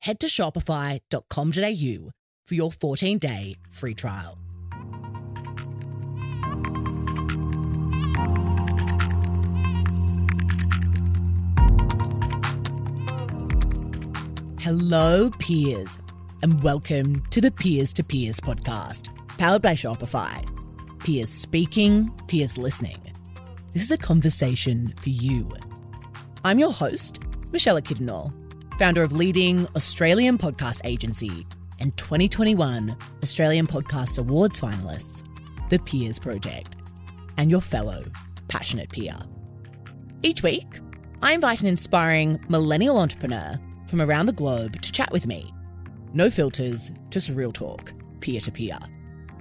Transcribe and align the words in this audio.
head 0.00 0.20
to 0.20 0.26
shopify.com.au 0.26 2.10
for 2.46 2.54
your 2.54 2.72
14 2.72 3.18
day 3.18 3.56
free 3.70 3.94
trial. 3.94 4.38
Hello, 14.60 15.30
peers, 15.38 15.98
and 16.42 16.62
welcome 16.62 17.22
to 17.30 17.40
the 17.40 17.50
Peers 17.50 17.92
to 17.94 18.04
Peers 18.04 18.38
podcast, 18.38 19.08
powered 19.38 19.62
by 19.62 19.72
Shopify. 19.72 20.46
Peers 20.98 21.30
speaking, 21.30 22.10
peers 22.26 22.58
listening. 22.58 23.00
This 23.72 23.82
is 23.82 23.90
a 23.90 23.96
conversation 23.96 24.92
for 24.96 25.08
you. 25.08 25.50
I'm 26.44 26.58
your 26.58 26.72
host, 26.72 27.22
Michelle 27.50 27.80
Kidnall, 27.80 28.32
founder 28.78 29.02
of 29.02 29.12
leading 29.12 29.66
Australian 29.74 30.38
podcast 30.38 30.80
agency 30.84 31.44
and 31.80 31.96
2021 31.96 32.96
Australian 33.24 33.66
Podcast 33.66 34.18
Awards 34.18 34.60
finalists, 34.60 35.24
The 35.68 35.80
Peers 35.80 36.20
Project, 36.20 36.76
and 37.36 37.50
your 37.50 37.60
fellow 37.60 38.04
passionate 38.46 38.88
peer. 38.88 39.16
Each 40.22 40.44
week, 40.44 40.78
I 41.22 41.32
invite 41.32 41.60
an 41.60 41.66
inspiring 41.66 42.38
millennial 42.48 42.98
entrepreneur 42.98 43.58
from 43.88 44.00
around 44.00 44.26
the 44.26 44.32
globe 44.32 44.80
to 44.80 44.92
chat 44.92 45.10
with 45.10 45.26
me. 45.26 45.52
No 46.14 46.30
filters, 46.30 46.92
just 47.10 47.30
real 47.30 47.50
talk, 47.50 47.92
peer 48.20 48.40
to 48.40 48.52
peer. 48.52 48.78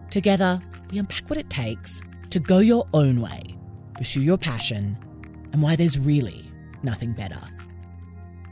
Together, 0.10 0.60
we 0.92 0.98
unpack 0.98 1.30
what 1.30 1.38
it 1.38 1.50
takes 1.52 2.02
to 2.32 2.40
go 2.40 2.58
your 2.58 2.88
own 2.94 3.22
way, 3.22 3.56
pursue 3.94 4.24
your 4.24 4.38
passion, 4.38 4.98
and 5.54 5.62
why 5.62 5.76
there's 5.76 6.00
really 6.00 6.52
nothing 6.82 7.14
better. 7.14 7.42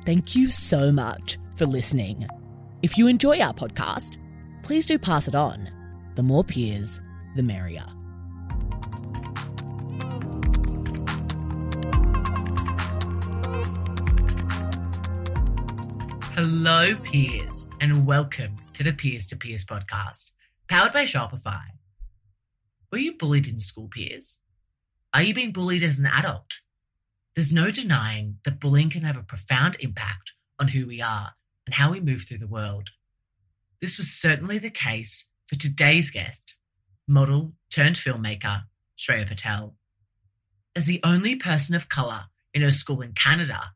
Thank 0.06 0.36
you 0.36 0.52
so 0.52 0.92
much 0.92 1.40
for 1.56 1.66
listening. 1.66 2.28
If 2.84 2.96
you 2.96 3.08
enjoy 3.08 3.40
our 3.40 3.56
podcast, 3.56 4.20
please 4.62 4.86
do 4.86 5.00
pass 5.00 5.28
it 5.28 5.34
on. 5.34 5.68
The 6.14 6.22
more 6.22 6.44
peers, 6.44 7.02
the 7.36 7.42
merrier. 7.42 7.88
Hello, 16.36 16.96
peers, 16.98 17.66
and 17.82 18.06
welcome 18.06 18.58
to 18.74 18.84
the 18.84 18.94
Peers 18.94 19.26
to 19.28 19.36
Peers 19.36 19.66
podcast, 19.66 20.34
powered 20.70 20.94
by 20.94 21.06
Shopify. 21.06 21.64
Were 22.92 23.00
you 23.00 23.18
bullied 23.18 23.48
in 23.48 23.60
school, 23.60 23.88
peers? 23.88 24.38
Are 25.16 25.24
you 25.24 25.34
being 25.34 25.52
bullied 25.52 25.82
as 25.82 25.98
an 25.98 26.06
adult? 26.06 26.60
There's 27.36 27.52
no 27.52 27.70
denying 27.70 28.38
that 28.46 28.62
bullying 28.62 28.90
can 28.90 29.04
have 29.04 29.18
a 29.18 29.24
profound 29.24 29.76
impact 29.82 30.32
on 30.58 30.70
who 30.70 30.88
we 30.88 31.02
are 31.02 31.34
and 31.66 31.76
how 31.76 31.92
we 31.92 32.00
move 32.00 32.24
through 32.24 32.38
the 32.38 32.48
world. 32.48 32.92
This 33.82 33.98
was 33.98 34.10
certainly 34.10 34.58
the 34.58 34.70
case 34.70 35.26
for 35.46 35.56
today's 35.56 36.10
guest, 36.10 36.56
model 37.08 37.54
turned 37.70 37.98
filmmaker 37.98 38.64
Shreya 38.98 39.28
Patel. 39.28 39.76
As 40.78 40.86
the 40.86 41.02
only 41.04 41.36
person 41.36 41.76
of 41.76 41.90
colour 41.90 42.28
in 42.54 42.62
her 42.62 42.72
school 42.72 43.02
in 43.02 43.12
Canada, 43.12 43.74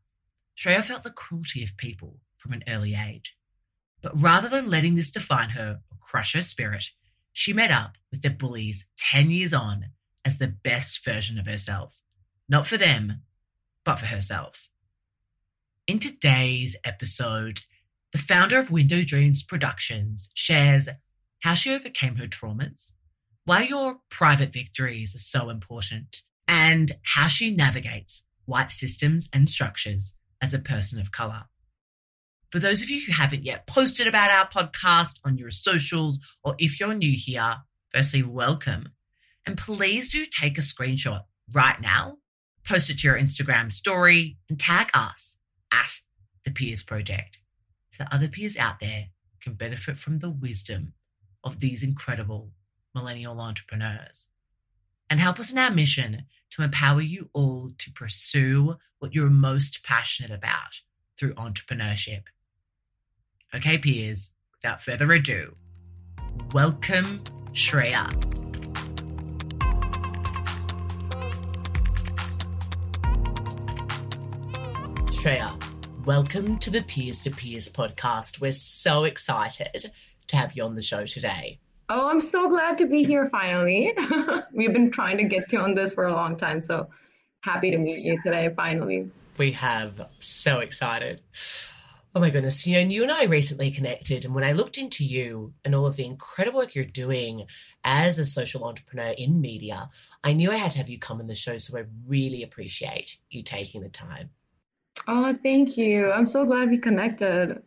Shreya 0.56 0.82
felt 0.82 1.02
the 1.02 1.10
cruelty 1.10 1.62
of 1.62 1.76
people 1.76 2.16
from 2.38 2.54
an 2.54 2.64
early 2.66 2.94
age. 2.94 3.36
But 4.00 4.18
rather 4.18 4.48
than 4.48 4.70
letting 4.70 4.94
this 4.94 5.10
define 5.10 5.50
her 5.50 5.80
or 5.90 5.98
crush 6.00 6.32
her 6.34 6.42
spirit, 6.42 6.92
she 7.34 7.52
met 7.52 7.70
up 7.70 7.96
with 8.10 8.22
the 8.22 8.30
bullies 8.30 8.86
10 8.96 9.30
years 9.30 9.52
on 9.52 9.90
as 10.24 10.38
the 10.38 10.48
best 10.48 11.04
version 11.04 11.38
of 11.38 11.46
herself. 11.46 12.00
Not 12.48 12.66
for 12.66 12.78
them, 12.78 13.22
but 13.90 13.98
for 13.98 14.06
herself. 14.06 14.68
In 15.88 15.98
today's 15.98 16.76
episode, 16.84 17.62
the 18.12 18.18
founder 18.18 18.56
of 18.56 18.70
Window 18.70 19.02
Dreams 19.02 19.42
Productions 19.42 20.30
shares 20.32 20.88
how 21.40 21.54
she 21.54 21.74
overcame 21.74 22.14
her 22.14 22.28
traumas, 22.28 22.92
why 23.46 23.62
your 23.62 23.96
private 24.08 24.52
victories 24.52 25.16
are 25.16 25.18
so 25.18 25.50
important, 25.50 26.22
and 26.46 26.92
how 27.02 27.26
she 27.26 27.50
navigates 27.50 28.22
white 28.44 28.70
systems 28.70 29.28
and 29.32 29.50
structures 29.50 30.14
as 30.40 30.54
a 30.54 30.60
person 30.60 31.00
of 31.00 31.10
color. 31.10 31.46
For 32.52 32.60
those 32.60 32.82
of 32.82 32.90
you 32.90 33.04
who 33.04 33.12
haven't 33.12 33.44
yet 33.44 33.66
posted 33.66 34.06
about 34.06 34.30
our 34.30 34.48
podcast 34.48 35.18
on 35.24 35.36
your 35.36 35.50
socials, 35.50 36.20
or 36.44 36.54
if 36.60 36.78
you're 36.78 36.94
new 36.94 37.16
here, 37.16 37.56
firstly, 37.92 38.22
welcome. 38.22 38.90
And 39.44 39.58
please 39.58 40.12
do 40.12 40.26
take 40.26 40.58
a 40.58 40.60
screenshot 40.60 41.22
right 41.50 41.80
now, 41.80 42.18
post 42.70 42.88
it 42.88 43.00
to 43.00 43.08
your 43.08 43.18
Instagram 43.18 43.72
story, 43.72 44.38
and 44.48 44.58
tag 44.58 44.90
us 44.94 45.38
at 45.72 45.90
the 46.44 46.52
Peers 46.52 46.84
Project 46.84 47.38
so 47.90 48.04
that 48.04 48.14
other 48.14 48.28
peers 48.28 48.56
out 48.56 48.78
there 48.78 49.06
can 49.42 49.54
benefit 49.54 49.98
from 49.98 50.20
the 50.20 50.30
wisdom 50.30 50.92
of 51.42 51.58
these 51.58 51.82
incredible 51.82 52.52
millennial 52.94 53.40
entrepreneurs 53.40 54.28
and 55.08 55.18
help 55.18 55.40
us 55.40 55.50
in 55.50 55.58
our 55.58 55.72
mission 55.72 56.22
to 56.50 56.62
empower 56.62 57.00
you 57.00 57.28
all 57.32 57.72
to 57.76 57.90
pursue 57.90 58.76
what 59.00 59.14
you're 59.14 59.30
most 59.30 59.82
passionate 59.82 60.30
about 60.30 60.80
through 61.18 61.34
entrepreneurship. 61.34 62.22
Okay, 63.52 63.78
peers, 63.78 64.30
without 64.54 64.80
further 64.80 65.12
ado, 65.12 65.56
welcome 66.52 67.24
Shreya. 67.52 68.39
Shreya, 75.20 75.54
welcome 76.06 76.56
to 76.60 76.70
the 76.70 76.82
Peers 76.82 77.20
to 77.24 77.30
Peers 77.30 77.68
podcast. 77.68 78.40
We're 78.40 78.52
so 78.52 79.04
excited 79.04 79.92
to 80.28 80.36
have 80.38 80.54
you 80.54 80.64
on 80.64 80.76
the 80.76 80.82
show 80.82 81.04
today. 81.04 81.58
Oh, 81.90 82.08
I'm 82.08 82.22
so 82.22 82.48
glad 82.48 82.78
to 82.78 82.86
be 82.86 83.04
here 83.04 83.26
finally. 83.26 83.92
We've 84.54 84.72
been 84.72 84.90
trying 84.90 85.18
to 85.18 85.24
get 85.24 85.52
you 85.52 85.58
on 85.58 85.74
this 85.74 85.92
for 85.92 86.06
a 86.06 86.14
long 86.14 86.38
time, 86.38 86.62
so 86.62 86.88
happy 87.42 87.70
to 87.70 87.76
meet 87.76 88.02
you 88.02 88.18
today 88.22 88.48
finally. 88.56 89.10
We 89.36 89.52
have 89.52 90.00
so 90.20 90.60
excited. 90.60 91.20
Oh 92.14 92.20
my 92.20 92.30
goodness. 92.30 92.66
You 92.66 92.82
know, 92.82 92.88
you 92.88 93.02
and 93.02 93.12
I 93.12 93.24
recently 93.24 93.70
connected, 93.70 94.24
and 94.24 94.34
when 94.34 94.42
I 94.42 94.52
looked 94.52 94.78
into 94.78 95.04
you 95.04 95.52
and 95.66 95.74
all 95.74 95.84
of 95.84 95.96
the 95.96 96.06
incredible 96.06 96.60
work 96.60 96.74
you're 96.74 96.86
doing 96.86 97.44
as 97.84 98.18
a 98.18 98.24
social 98.24 98.64
entrepreneur 98.64 99.14
in 99.18 99.42
media, 99.42 99.90
I 100.24 100.32
knew 100.32 100.50
I 100.50 100.56
had 100.56 100.70
to 100.70 100.78
have 100.78 100.88
you 100.88 100.98
come 100.98 101.20
on 101.20 101.26
the 101.26 101.34
show. 101.34 101.58
So 101.58 101.76
I 101.76 101.84
really 102.06 102.42
appreciate 102.42 103.18
you 103.28 103.42
taking 103.42 103.82
the 103.82 103.90
time. 103.90 104.30
Oh, 105.06 105.34
thank 105.42 105.76
you. 105.76 106.10
I'm 106.10 106.26
so 106.26 106.44
glad 106.44 106.70
we 106.70 106.78
connected. 106.78 107.62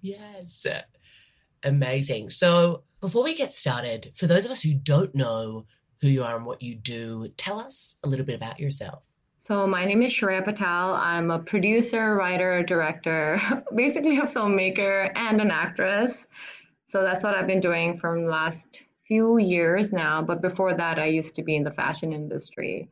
Yes. 0.00 0.66
Amazing. 1.62 2.30
So 2.30 2.82
before 3.00 3.24
we 3.24 3.34
get 3.34 3.52
started, 3.52 4.12
for 4.14 4.26
those 4.26 4.44
of 4.44 4.50
us 4.50 4.62
who 4.62 4.74
don't 4.74 5.14
know 5.14 5.66
who 6.00 6.08
you 6.08 6.24
are 6.24 6.36
and 6.36 6.46
what 6.46 6.62
you 6.62 6.74
do, 6.74 7.28
tell 7.36 7.58
us 7.58 7.98
a 8.04 8.08
little 8.08 8.24
bit 8.24 8.36
about 8.36 8.60
yourself. 8.60 9.02
So 9.38 9.66
my 9.66 9.84
name 9.84 10.02
is 10.02 10.12
Shreya 10.12 10.44
Patel. 10.44 10.92
I'm 10.94 11.30
a 11.30 11.38
producer, 11.38 12.14
writer, 12.14 12.62
director, 12.62 13.40
basically 13.74 14.18
a 14.18 14.26
filmmaker 14.26 15.10
and 15.14 15.40
an 15.40 15.50
actress. 15.50 16.26
So 16.86 17.02
that's 17.02 17.22
what 17.22 17.34
I've 17.34 17.46
been 17.46 17.60
doing 17.60 17.96
from 17.96 18.24
the 18.24 18.30
last 18.30 18.82
few 19.06 19.38
years 19.38 19.92
now. 19.92 20.22
But 20.22 20.42
before 20.42 20.74
that, 20.74 20.98
I 20.98 21.06
used 21.06 21.34
to 21.36 21.42
be 21.42 21.56
in 21.56 21.64
the 21.64 21.70
fashion 21.70 22.12
industry. 22.12 22.90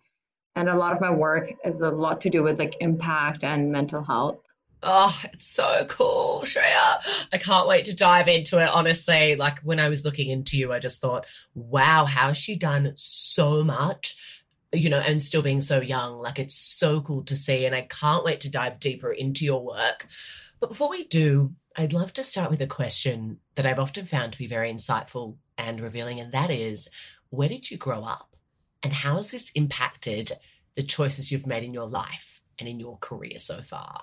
And 0.57 0.69
a 0.69 0.75
lot 0.75 0.93
of 0.93 1.01
my 1.01 1.11
work 1.11 1.53
is 1.65 1.81
a 1.83 1.91
lot 1.91 2.21
to 2.23 2.31
do 2.31 2.43
with 2.43 2.59
like 2.59 2.77
impact 2.81 3.45
and 3.45 3.71
mental 3.71 4.03
health. 4.03 4.39
Oh, 4.83 5.19
it's 5.33 5.47
so 5.47 5.87
cool, 5.89 6.43
Shreya. 6.45 7.01
I 7.33 7.39
can't 7.39 7.69
wait 7.69 7.85
to 7.87 7.95
dive 7.95 8.29
into 8.29 8.63
it. 8.63 8.69
Honestly, 8.69 9.37
like 9.37 9.61
when 9.61 9.81
I 9.81 9.89
was 9.89 10.05
looking 10.05 10.31
into 10.31 10.57
you, 10.57 10.73
I 10.73 10.79
just 10.79 11.01
thought, 11.01 11.27
wow, 11.55 12.05
how 12.05 12.29
has 12.29 12.37
she 12.37 12.57
done 12.57 12.93
so 12.97 13.63
much? 13.63 14.17
you 14.73 14.91
know, 14.91 14.99
and 14.99 15.23
still 15.23 15.43
being 15.43 15.63
so 15.63 15.81
young. 15.81 16.19
Like 16.19 16.39
it's 16.39 16.55
so 16.55 17.01
cool 17.01 17.23
to 17.25 17.37
see. 17.37 17.65
And 17.65 17.75
I 17.75 17.83
can't 17.83 18.25
wait 18.25 18.41
to 18.41 18.51
dive 18.51 18.81
deeper 18.81 19.13
into 19.13 19.45
your 19.45 19.65
work. 19.65 20.07
But 20.61 20.69
before 20.69 20.91
we 20.91 21.05
do, 21.05 21.55
I'd 21.77 21.93
love 21.93 22.13
to 22.15 22.23
start 22.23 22.51
with 22.51 22.61
a 22.61 22.67
question 22.67 23.39
that 23.55 23.67
I've 23.67 23.79
often 23.79 24.07
found 24.07 24.33
to 24.33 24.39
be 24.39 24.47
very 24.47 24.73
insightful 24.73 25.37
and 25.57 25.81
revealing. 25.81 26.21
And 26.21 26.33
that 26.33 26.51
is 26.51 26.89
where 27.31 27.49
did 27.49 27.71
you 27.71 27.77
grow 27.77 28.05
up? 28.05 28.36
And 28.83 28.93
how 28.93 29.17
has 29.17 29.31
this 29.31 29.51
impacted 29.53 30.33
the 30.75 30.83
choices 30.83 31.33
you've 31.33 31.47
made 31.47 31.65
in 31.65 31.75
your 31.75 31.89
life 31.89 32.43
and 32.59 32.69
in 32.69 32.79
your 32.79 32.99
career 32.99 33.39
so 33.39 33.63
far? 33.63 34.03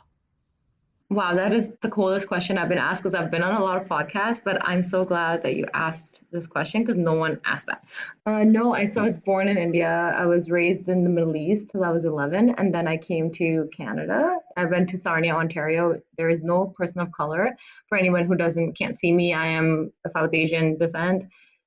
Wow, 1.13 1.35
that 1.35 1.53
is 1.53 1.77
the 1.81 1.89
coolest 1.89 2.27
question 2.27 2.57
I've 2.57 2.69
been 2.69 2.79
asked 2.79 3.03
because 3.03 3.13
I've 3.13 3.29
been 3.29 3.43
on 3.43 3.53
a 3.53 3.63
lot 3.63 3.79
of 3.79 3.87
podcasts, 3.87 4.41
but 4.43 4.57
I'm 4.67 4.81
so 4.81 5.05
glad 5.05 5.43
that 5.43 5.55
you 5.55 5.67
asked 5.75 6.21
this 6.31 6.47
question 6.47 6.81
because 6.81 6.97
no 6.97 7.13
one 7.13 7.39
asked 7.45 7.67
that. 7.67 7.83
Uh, 8.25 8.43
no, 8.43 8.73
I 8.73 8.85
so 8.85 9.01
I 9.01 9.03
was 9.03 9.19
born 9.19 9.47
in 9.47 9.57
India. 9.57 10.15
I 10.17 10.25
was 10.25 10.49
raised 10.49 10.89
in 10.89 11.03
the 11.03 11.11
Middle 11.11 11.35
East 11.35 11.69
till 11.69 11.83
I 11.83 11.89
was 11.89 12.05
11, 12.05 12.55
and 12.57 12.73
then 12.73 12.87
I 12.87 12.97
came 12.97 13.31
to 13.33 13.69
Canada. 13.71 14.37
I 14.57 14.65
went 14.65 14.89
to 14.89 14.97
Sarnia, 14.97 15.35
Ontario. 15.35 16.01
There 16.17 16.31
is 16.31 16.41
no 16.41 16.73
person 16.75 16.99
of 16.99 17.11
color. 17.11 17.55
For 17.89 17.97
anyone 17.97 18.25
who 18.25 18.35
doesn't 18.35 18.73
can't 18.73 18.97
see 18.97 19.11
me, 19.11 19.35
I 19.35 19.45
am 19.45 19.93
a 20.05 20.09
South 20.09 20.33
Asian 20.33 20.77
descent, 20.77 21.25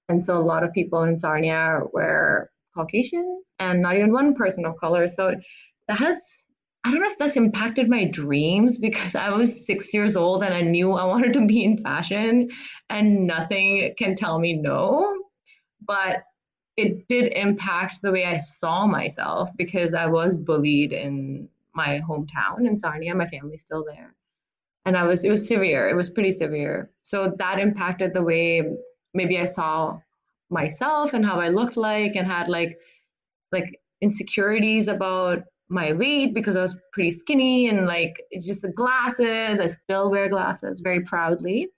and 0.08 0.24
so 0.24 0.38
a 0.38 0.42
lot 0.42 0.64
of 0.64 0.72
people 0.72 1.04
in 1.04 1.14
Sarnia 1.14 1.82
were 1.92 2.50
Caucasian, 2.76 3.42
and 3.58 3.82
not 3.82 3.96
even 3.96 4.12
one 4.12 4.34
person 4.34 4.64
of 4.64 4.76
color. 4.78 5.08
So 5.08 5.34
that 5.88 5.98
has 5.98 6.20
I 6.86 6.92
don't 6.92 7.00
know 7.00 7.10
if 7.10 7.18
that's 7.18 7.34
impacted 7.34 7.88
my 7.88 8.04
dreams 8.04 8.78
because 8.78 9.16
I 9.16 9.30
was 9.30 9.66
six 9.66 9.92
years 9.92 10.14
old 10.14 10.44
and 10.44 10.54
I 10.54 10.60
knew 10.60 10.92
I 10.92 11.02
wanted 11.04 11.32
to 11.32 11.44
be 11.44 11.64
in 11.64 11.78
fashion 11.78 12.48
and 12.88 13.26
nothing 13.26 13.92
can 13.98 14.14
tell 14.14 14.38
me 14.38 14.52
no. 14.52 15.16
But 15.84 16.22
it 16.76 17.08
did 17.08 17.32
impact 17.32 18.02
the 18.02 18.12
way 18.12 18.24
I 18.24 18.38
saw 18.38 18.86
myself 18.86 19.50
because 19.56 19.94
I 19.94 20.06
was 20.06 20.36
bullied 20.36 20.92
in 20.92 21.48
my 21.74 22.00
hometown 22.08 22.68
in 22.68 22.76
Sarnia. 22.76 23.16
My 23.16 23.26
family's 23.26 23.62
still 23.62 23.84
there. 23.84 24.14
And 24.84 24.96
I 24.96 25.02
was, 25.02 25.24
it 25.24 25.28
was 25.28 25.48
severe. 25.48 25.88
It 25.88 25.96
was 25.96 26.08
pretty 26.08 26.30
severe. 26.30 26.92
So 27.02 27.34
that 27.38 27.58
impacted 27.58 28.14
the 28.14 28.22
way 28.22 28.62
maybe 29.12 29.40
I 29.40 29.46
saw 29.46 29.98
myself 30.50 31.14
and 31.14 31.24
how 31.24 31.40
I 31.40 31.48
looked 31.48 31.76
like 31.76 32.16
and 32.16 32.26
had 32.26 32.48
like, 32.48 32.78
like 33.52 33.80
insecurities 34.00 34.88
about 34.88 35.42
my 35.68 35.92
weight 35.92 36.34
because 36.34 36.56
I 36.56 36.62
was 36.62 36.76
pretty 36.92 37.10
skinny 37.10 37.68
and 37.68 37.86
like 37.86 38.14
just 38.42 38.62
the 38.62 38.72
glasses. 38.72 39.58
I 39.58 39.66
still 39.66 40.10
wear 40.10 40.28
glasses 40.28 40.80
very 40.80 41.00
proudly. 41.00 41.68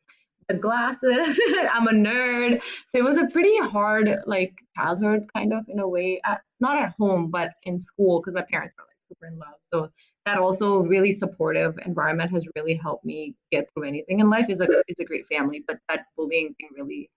The 0.48 0.54
glasses, 0.54 1.40
I'm 1.70 1.88
a 1.88 1.92
nerd. 1.92 2.60
So 2.88 2.98
it 2.98 3.04
was 3.04 3.16
a 3.16 3.26
pretty 3.26 3.56
hard 3.58 4.22
like 4.26 4.52
childhood 4.76 5.28
kind 5.34 5.52
of 5.52 5.64
in 5.68 5.78
a 5.78 5.88
way. 5.88 6.20
At, 6.24 6.42
not 6.60 6.82
at 6.82 6.94
home, 6.98 7.30
but 7.30 7.50
in 7.64 7.80
school 7.80 8.20
because 8.20 8.34
my 8.34 8.44
parents 8.50 8.74
were 8.76 8.84
like 8.84 8.96
super 9.08 9.26
in 9.26 9.38
love. 9.38 9.54
So 9.72 9.90
that 10.26 10.38
also 10.38 10.82
really 10.82 11.12
supportive 11.12 11.78
environment 11.86 12.30
has 12.32 12.44
really 12.54 12.74
helped 12.74 13.04
me 13.04 13.34
get 13.50 13.68
through 13.72 13.84
anything 13.84 14.20
in 14.20 14.28
life. 14.28 14.50
is 14.50 14.60
a 14.60 14.68
is 14.88 14.96
a 15.00 15.04
great 15.04 15.26
family, 15.28 15.64
but 15.66 15.78
that 15.88 16.00
bullying 16.16 16.54
thing 16.54 16.68
really 16.76 17.08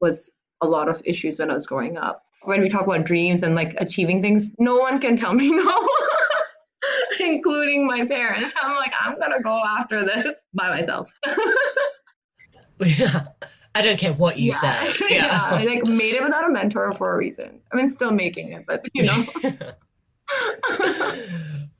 was 0.00 0.30
a 0.62 0.66
lot 0.66 0.88
of 0.88 1.02
issues 1.04 1.38
when 1.38 1.50
I 1.50 1.54
was 1.54 1.66
growing 1.66 1.98
up. 1.98 2.24
When 2.44 2.60
we 2.60 2.68
talk 2.68 2.86
about 2.86 3.04
dreams 3.04 3.42
and 3.42 3.54
like 3.54 3.74
achieving 3.78 4.22
things, 4.22 4.52
no 4.58 4.76
one 4.76 5.00
can 5.00 5.16
tell 5.16 5.34
me 5.34 5.50
no. 5.56 5.88
including 7.20 7.86
my 7.86 8.06
parents. 8.06 8.52
I'm 8.60 8.74
like, 8.76 8.92
I'm 8.98 9.18
gonna 9.18 9.42
go 9.42 9.60
after 9.64 10.04
this 10.04 10.46
by 10.54 10.68
myself. 10.68 11.12
yeah. 12.84 13.26
I 13.74 13.80
don't 13.80 13.98
care 13.98 14.12
what 14.12 14.38
you 14.38 14.52
yeah. 14.52 14.60
say. 14.60 14.94
Yeah. 15.08 15.26
yeah. 15.26 15.40
I 15.42 15.64
like 15.64 15.84
made 15.84 16.14
it 16.14 16.22
without 16.22 16.48
a 16.48 16.52
mentor 16.52 16.92
for 16.92 17.14
a 17.14 17.16
reason. 17.16 17.60
I 17.72 17.76
mean 17.76 17.86
still 17.86 18.10
making 18.10 18.52
it, 18.52 18.64
but 18.66 18.86
you 18.92 19.04
know. 19.04 19.24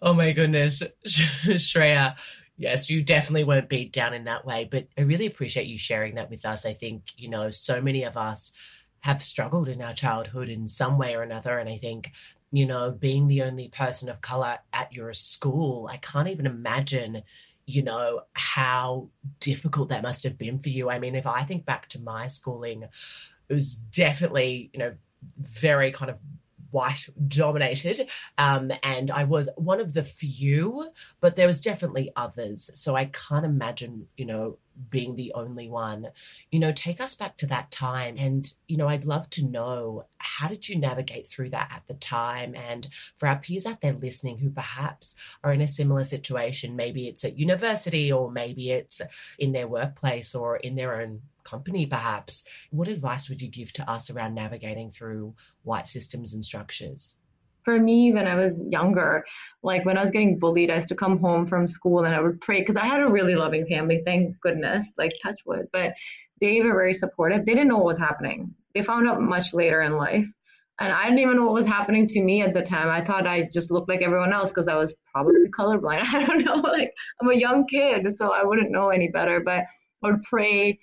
oh 0.02 0.14
my 0.14 0.32
goodness. 0.32 0.82
Shreya. 1.06 2.14
Yes, 2.62 2.88
you 2.88 3.02
definitely 3.02 3.42
weren't 3.42 3.68
beat 3.68 3.92
down 3.92 4.14
in 4.14 4.24
that 4.24 4.44
way, 4.44 4.68
but 4.70 4.86
I 4.96 5.00
really 5.02 5.26
appreciate 5.26 5.66
you 5.66 5.76
sharing 5.76 6.14
that 6.14 6.30
with 6.30 6.46
us. 6.46 6.64
I 6.64 6.74
think, 6.74 7.10
you 7.16 7.28
know, 7.28 7.50
so 7.50 7.82
many 7.82 8.04
of 8.04 8.16
us 8.16 8.52
have 9.00 9.22
struggled 9.22 9.68
in 9.68 9.82
our 9.82 9.92
childhood 9.92 10.48
in 10.48 10.68
some 10.68 10.96
way 10.96 11.16
or 11.16 11.22
another. 11.22 11.58
And 11.58 11.68
I 11.68 11.76
think 11.76 12.12
you 12.52 12.66
know, 12.66 12.90
being 12.90 13.28
the 13.28 13.42
only 13.42 13.68
person 13.68 14.10
of 14.10 14.20
color 14.20 14.58
at 14.74 14.92
your 14.92 15.12
school, 15.14 15.88
I 15.90 15.96
can't 15.96 16.28
even 16.28 16.44
imagine, 16.44 17.22
you 17.64 17.82
know, 17.82 18.20
how 18.34 19.08
difficult 19.40 19.88
that 19.88 20.02
must 20.02 20.22
have 20.24 20.36
been 20.36 20.58
for 20.58 20.68
you. 20.68 20.90
I 20.90 20.98
mean, 20.98 21.14
if 21.14 21.26
I 21.26 21.44
think 21.44 21.64
back 21.64 21.88
to 21.88 22.00
my 22.00 22.26
schooling, 22.26 22.84
it 23.48 23.54
was 23.54 23.76
definitely, 23.76 24.70
you 24.74 24.80
know, 24.80 24.92
very 25.40 25.92
kind 25.92 26.10
of 26.10 26.18
white 26.72 27.08
dominated. 27.28 28.08
Um, 28.36 28.72
and 28.82 29.10
I 29.10 29.24
was 29.24 29.48
one 29.56 29.80
of 29.80 29.94
the 29.94 30.02
few, 30.02 30.90
but 31.20 31.36
there 31.36 31.46
was 31.46 31.60
definitely 31.60 32.10
others. 32.16 32.70
So 32.74 32.96
I 32.96 33.06
can't 33.06 33.44
imagine, 33.44 34.08
you 34.16 34.26
know, 34.26 34.58
being 34.88 35.16
the 35.16 35.32
only 35.34 35.68
one. 35.68 36.08
You 36.50 36.58
know, 36.58 36.72
take 36.72 37.00
us 37.00 37.14
back 37.14 37.36
to 37.38 37.46
that 37.46 37.70
time. 37.70 38.16
And, 38.18 38.52
you 38.66 38.76
know, 38.76 38.88
I'd 38.88 39.04
love 39.04 39.28
to 39.30 39.44
know 39.44 40.06
how 40.18 40.48
did 40.48 40.68
you 40.68 40.76
navigate 40.76 41.26
through 41.26 41.50
that 41.50 41.70
at 41.74 41.86
the 41.86 41.94
time? 41.94 42.54
And 42.54 42.88
for 43.16 43.28
our 43.28 43.36
peers 43.36 43.66
out 43.66 43.80
there 43.80 43.92
listening 43.92 44.38
who 44.38 44.50
perhaps 44.50 45.14
are 45.44 45.52
in 45.52 45.60
a 45.60 45.68
similar 45.68 46.04
situation, 46.04 46.76
maybe 46.76 47.06
it's 47.06 47.24
at 47.24 47.38
university 47.38 48.10
or 48.10 48.30
maybe 48.30 48.70
it's 48.70 49.02
in 49.38 49.52
their 49.52 49.68
workplace 49.68 50.34
or 50.34 50.56
in 50.56 50.74
their 50.74 51.00
own 51.00 51.22
company, 51.44 51.86
perhaps. 51.86 52.44
What 52.70 52.88
advice 52.88 53.28
would 53.28 53.42
you 53.42 53.48
give 53.48 53.72
to 53.74 53.90
us 53.90 54.10
around 54.10 54.34
navigating 54.34 54.90
through 54.90 55.34
white 55.62 55.88
systems 55.88 56.32
and 56.32 56.44
structures? 56.44 57.18
For 57.64 57.78
me, 57.78 58.12
when 58.12 58.26
I 58.26 58.34
was 58.34 58.60
younger, 58.70 59.24
like 59.62 59.84
when 59.84 59.96
I 59.96 60.00
was 60.00 60.10
getting 60.10 60.38
bullied, 60.38 60.70
I 60.70 60.76
used 60.76 60.88
to 60.88 60.96
come 60.96 61.18
home 61.18 61.46
from 61.46 61.68
school 61.68 62.04
and 62.04 62.14
I 62.14 62.20
would 62.20 62.40
pray 62.40 62.60
because 62.60 62.76
I 62.76 62.86
had 62.86 63.00
a 63.00 63.08
really 63.08 63.36
loving 63.36 63.66
family, 63.66 64.02
thank 64.04 64.40
goodness, 64.40 64.92
like 64.98 65.12
touch 65.22 65.40
wood. 65.46 65.68
But 65.72 65.94
they 66.40 66.60
were 66.60 66.72
very 66.72 66.94
supportive. 66.94 67.46
They 67.46 67.54
didn't 67.54 67.68
know 67.68 67.76
what 67.76 67.86
was 67.86 67.98
happening. 67.98 68.52
They 68.74 68.82
found 68.82 69.08
out 69.08 69.22
much 69.22 69.54
later 69.54 69.82
in 69.82 69.96
life. 69.96 70.28
And 70.80 70.92
I 70.92 71.04
didn't 71.04 71.20
even 71.20 71.36
know 71.36 71.44
what 71.44 71.54
was 71.54 71.66
happening 71.66 72.08
to 72.08 72.20
me 72.20 72.42
at 72.42 72.54
the 72.54 72.62
time. 72.62 72.88
I 72.88 73.04
thought 73.04 73.26
I 73.26 73.48
just 73.52 73.70
looked 73.70 73.88
like 73.88 74.02
everyone 74.02 74.32
else 74.32 74.48
because 74.48 74.66
I 74.66 74.74
was 74.74 74.92
probably 75.12 75.34
colorblind. 75.56 76.02
I 76.12 76.24
don't 76.24 76.44
know. 76.44 76.54
Like 76.54 76.92
I'm 77.20 77.30
a 77.30 77.34
young 77.34 77.66
kid, 77.68 78.12
so 78.16 78.32
I 78.32 78.42
wouldn't 78.42 78.72
know 78.72 78.88
any 78.88 79.08
better. 79.08 79.38
But 79.38 79.64
I 80.02 80.10
would 80.10 80.22
pray 80.24 80.80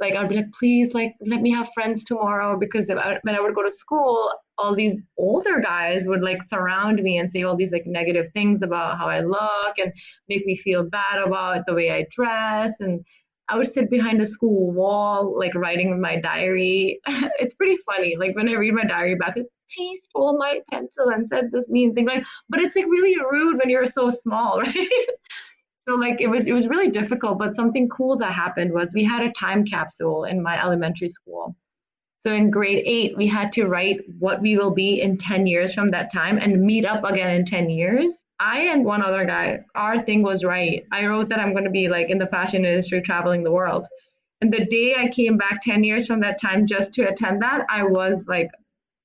like 0.00 0.14
I'd 0.14 0.28
be 0.28 0.36
like, 0.36 0.52
please, 0.52 0.94
like 0.94 1.14
let 1.20 1.40
me 1.40 1.50
have 1.52 1.72
friends 1.72 2.04
tomorrow 2.04 2.58
because 2.58 2.90
I, 2.90 3.18
when 3.22 3.34
I 3.34 3.40
would 3.40 3.54
go 3.54 3.62
to 3.62 3.70
school, 3.70 4.32
all 4.56 4.74
these 4.74 5.00
older 5.16 5.60
guys 5.60 6.06
would 6.06 6.22
like 6.22 6.42
surround 6.42 7.02
me 7.02 7.18
and 7.18 7.30
say 7.30 7.42
all 7.42 7.56
these 7.56 7.72
like 7.72 7.86
negative 7.86 8.26
things 8.32 8.62
about 8.62 8.98
how 8.98 9.08
I 9.08 9.20
look 9.20 9.78
and 9.78 9.92
make 10.28 10.46
me 10.46 10.56
feel 10.56 10.84
bad 10.84 11.18
about 11.24 11.64
the 11.66 11.74
way 11.74 11.90
I 11.90 12.06
dress 12.14 12.80
and 12.80 13.04
I 13.50 13.56
would 13.56 13.72
sit 13.72 13.88
behind 13.88 14.20
a 14.20 14.26
school 14.26 14.72
wall, 14.72 15.38
like 15.38 15.54
writing 15.54 16.00
my 16.00 16.20
diary. 16.20 17.00
it's 17.06 17.54
pretty 17.54 17.78
funny. 17.86 18.14
Like 18.18 18.36
when 18.36 18.48
I 18.48 18.52
read 18.52 18.74
my 18.74 18.84
diary 18.84 19.14
back, 19.14 19.38
she 19.66 19.96
stole 20.02 20.36
my 20.36 20.60
pencil 20.70 21.08
and 21.08 21.26
said 21.26 21.50
this 21.50 21.68
mean 21.68 21.94
thing. 21.94 22.06
Like, 22.06 22.24
but 22.50 22.60
it's 22.60 22.76
like 22.76 22.84
really 22.84 23.14
rude 23.30 23.58
when 23.58 23.70
you're 23.70 23.86
so 23.86 24.10
small, 24.10 24.60
right? 24.62 24.88
So 25.88 25.94
like 25.94 26.20
it 26.20 26.28
was 26.28 26.44
it 26.44 26.52
was 26.52 26.66
really 26.66 26.90
difficult, 26.90 27.38
but 27.38 27.54
something 27.54 27.88
cool 27.88 28.16
that 28.18 28.32
happened 28.32 28.72
was 28.72 28.92
we 28.92 29.04
had 29.04 29.22
a 29.22 29.32
time 29.32 29.64
capsule 29.64 30.24
in 30.24 30.42
my 30.42 30.62
elementary 30.62 31.08
school. 31.08 31.56
So 32.26 32.34
in 32.34 32.50
grade 32.50 32.82
eight, 32.84 33.16
we 33.16 33.26
had 33.26 33.52
to 33.52 33.66
write 33.66 34.00
what 34.18 34.42
we 34.42 34.58
will 34.58 34.72
be 34.72 35.00
in 35.00 35.16
10 35.16 35.46
years 35.46 35.72
from 35.72 35.88
that 35.88 36.12
time 36.12 36.36
and 36.36 36.60
meet 36.60 36.84
up 36.84 37.04
again 37.04 37.30
in 37.30 37.46
10 37.46 37.70
years. 37.70 38.10
I 38.38 38.60
and 38.64 38.84
one 38.84 39.02
other 39.02 39.24
guy, 39.24 39.60
our 39.74 39.98
thing 40.02 40.22
was 40.22 40.44
right. 40.44 40.84
I 40.92 41.06
wrote 41.06 41.30
that 41.30 41.40
I'm 41.40 41.52
going 41.52 41.64
to 41.64 41.70
be 41.70 41.88
like 41.88 42.10
in 42.10 42.18
the 42.18 42.26
fashion 42.26 42.66
industry 42.66 43.00
traveling 43.00 43.42
the 43.42 43.52
world. 43.52 43.86
And 44.42 44.52
the 44.52 44.66
day 44.66 44.94
I 44.94 45.08
came 45.08 45.38
back 45.38 45.62
10 45.62 45.84
years 45.84 46.06
from 46.06 46.20
that 46.20 46.40
time 46.40 46.66
just 46.66 46.92
to 46.94 47.08
attend 47.08 47.40
that, 47.42 47.64
I 47.70 47.82
was 47.82 48.26
like 48.28 48.50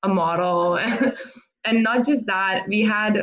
a 0.03 0.09
model. 0.09 0.77
and 1.65 1.81
not 1.81 2.05
just 2.05 2.25
that, 2.25 2.67
we 2.67 2.81
had 2.81 3.17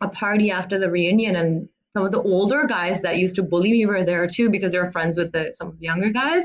a 0.00 0.08
party 0.08 0.50
after 0.50 0.78
the 0.78 0.90
reunion 0.90 1.36
and 1.36 1.68
some 1.92 2.04
of 2.04 2.12
the 2.12 2.22
older 2.22 2.66
guys 2.66 3.02
that 3.02 3.18
used 3.18 3.34
to 3.36 3.42
bully 3.42 3.72
me 3.72 3.86
were 3.86 4.04
there 4.04 4.26
too 4.26 4.48
because 4.48 4.72
they 4.72 4.78
were 4.78 4.90
friends 4.90 5.16
with 5.16 5.32
the, 5.32 5.52
some 5.52 5.68
of 5.68 5.78
the 5.78 5.84
younger 5.84 6.10
guys 6.10 6.44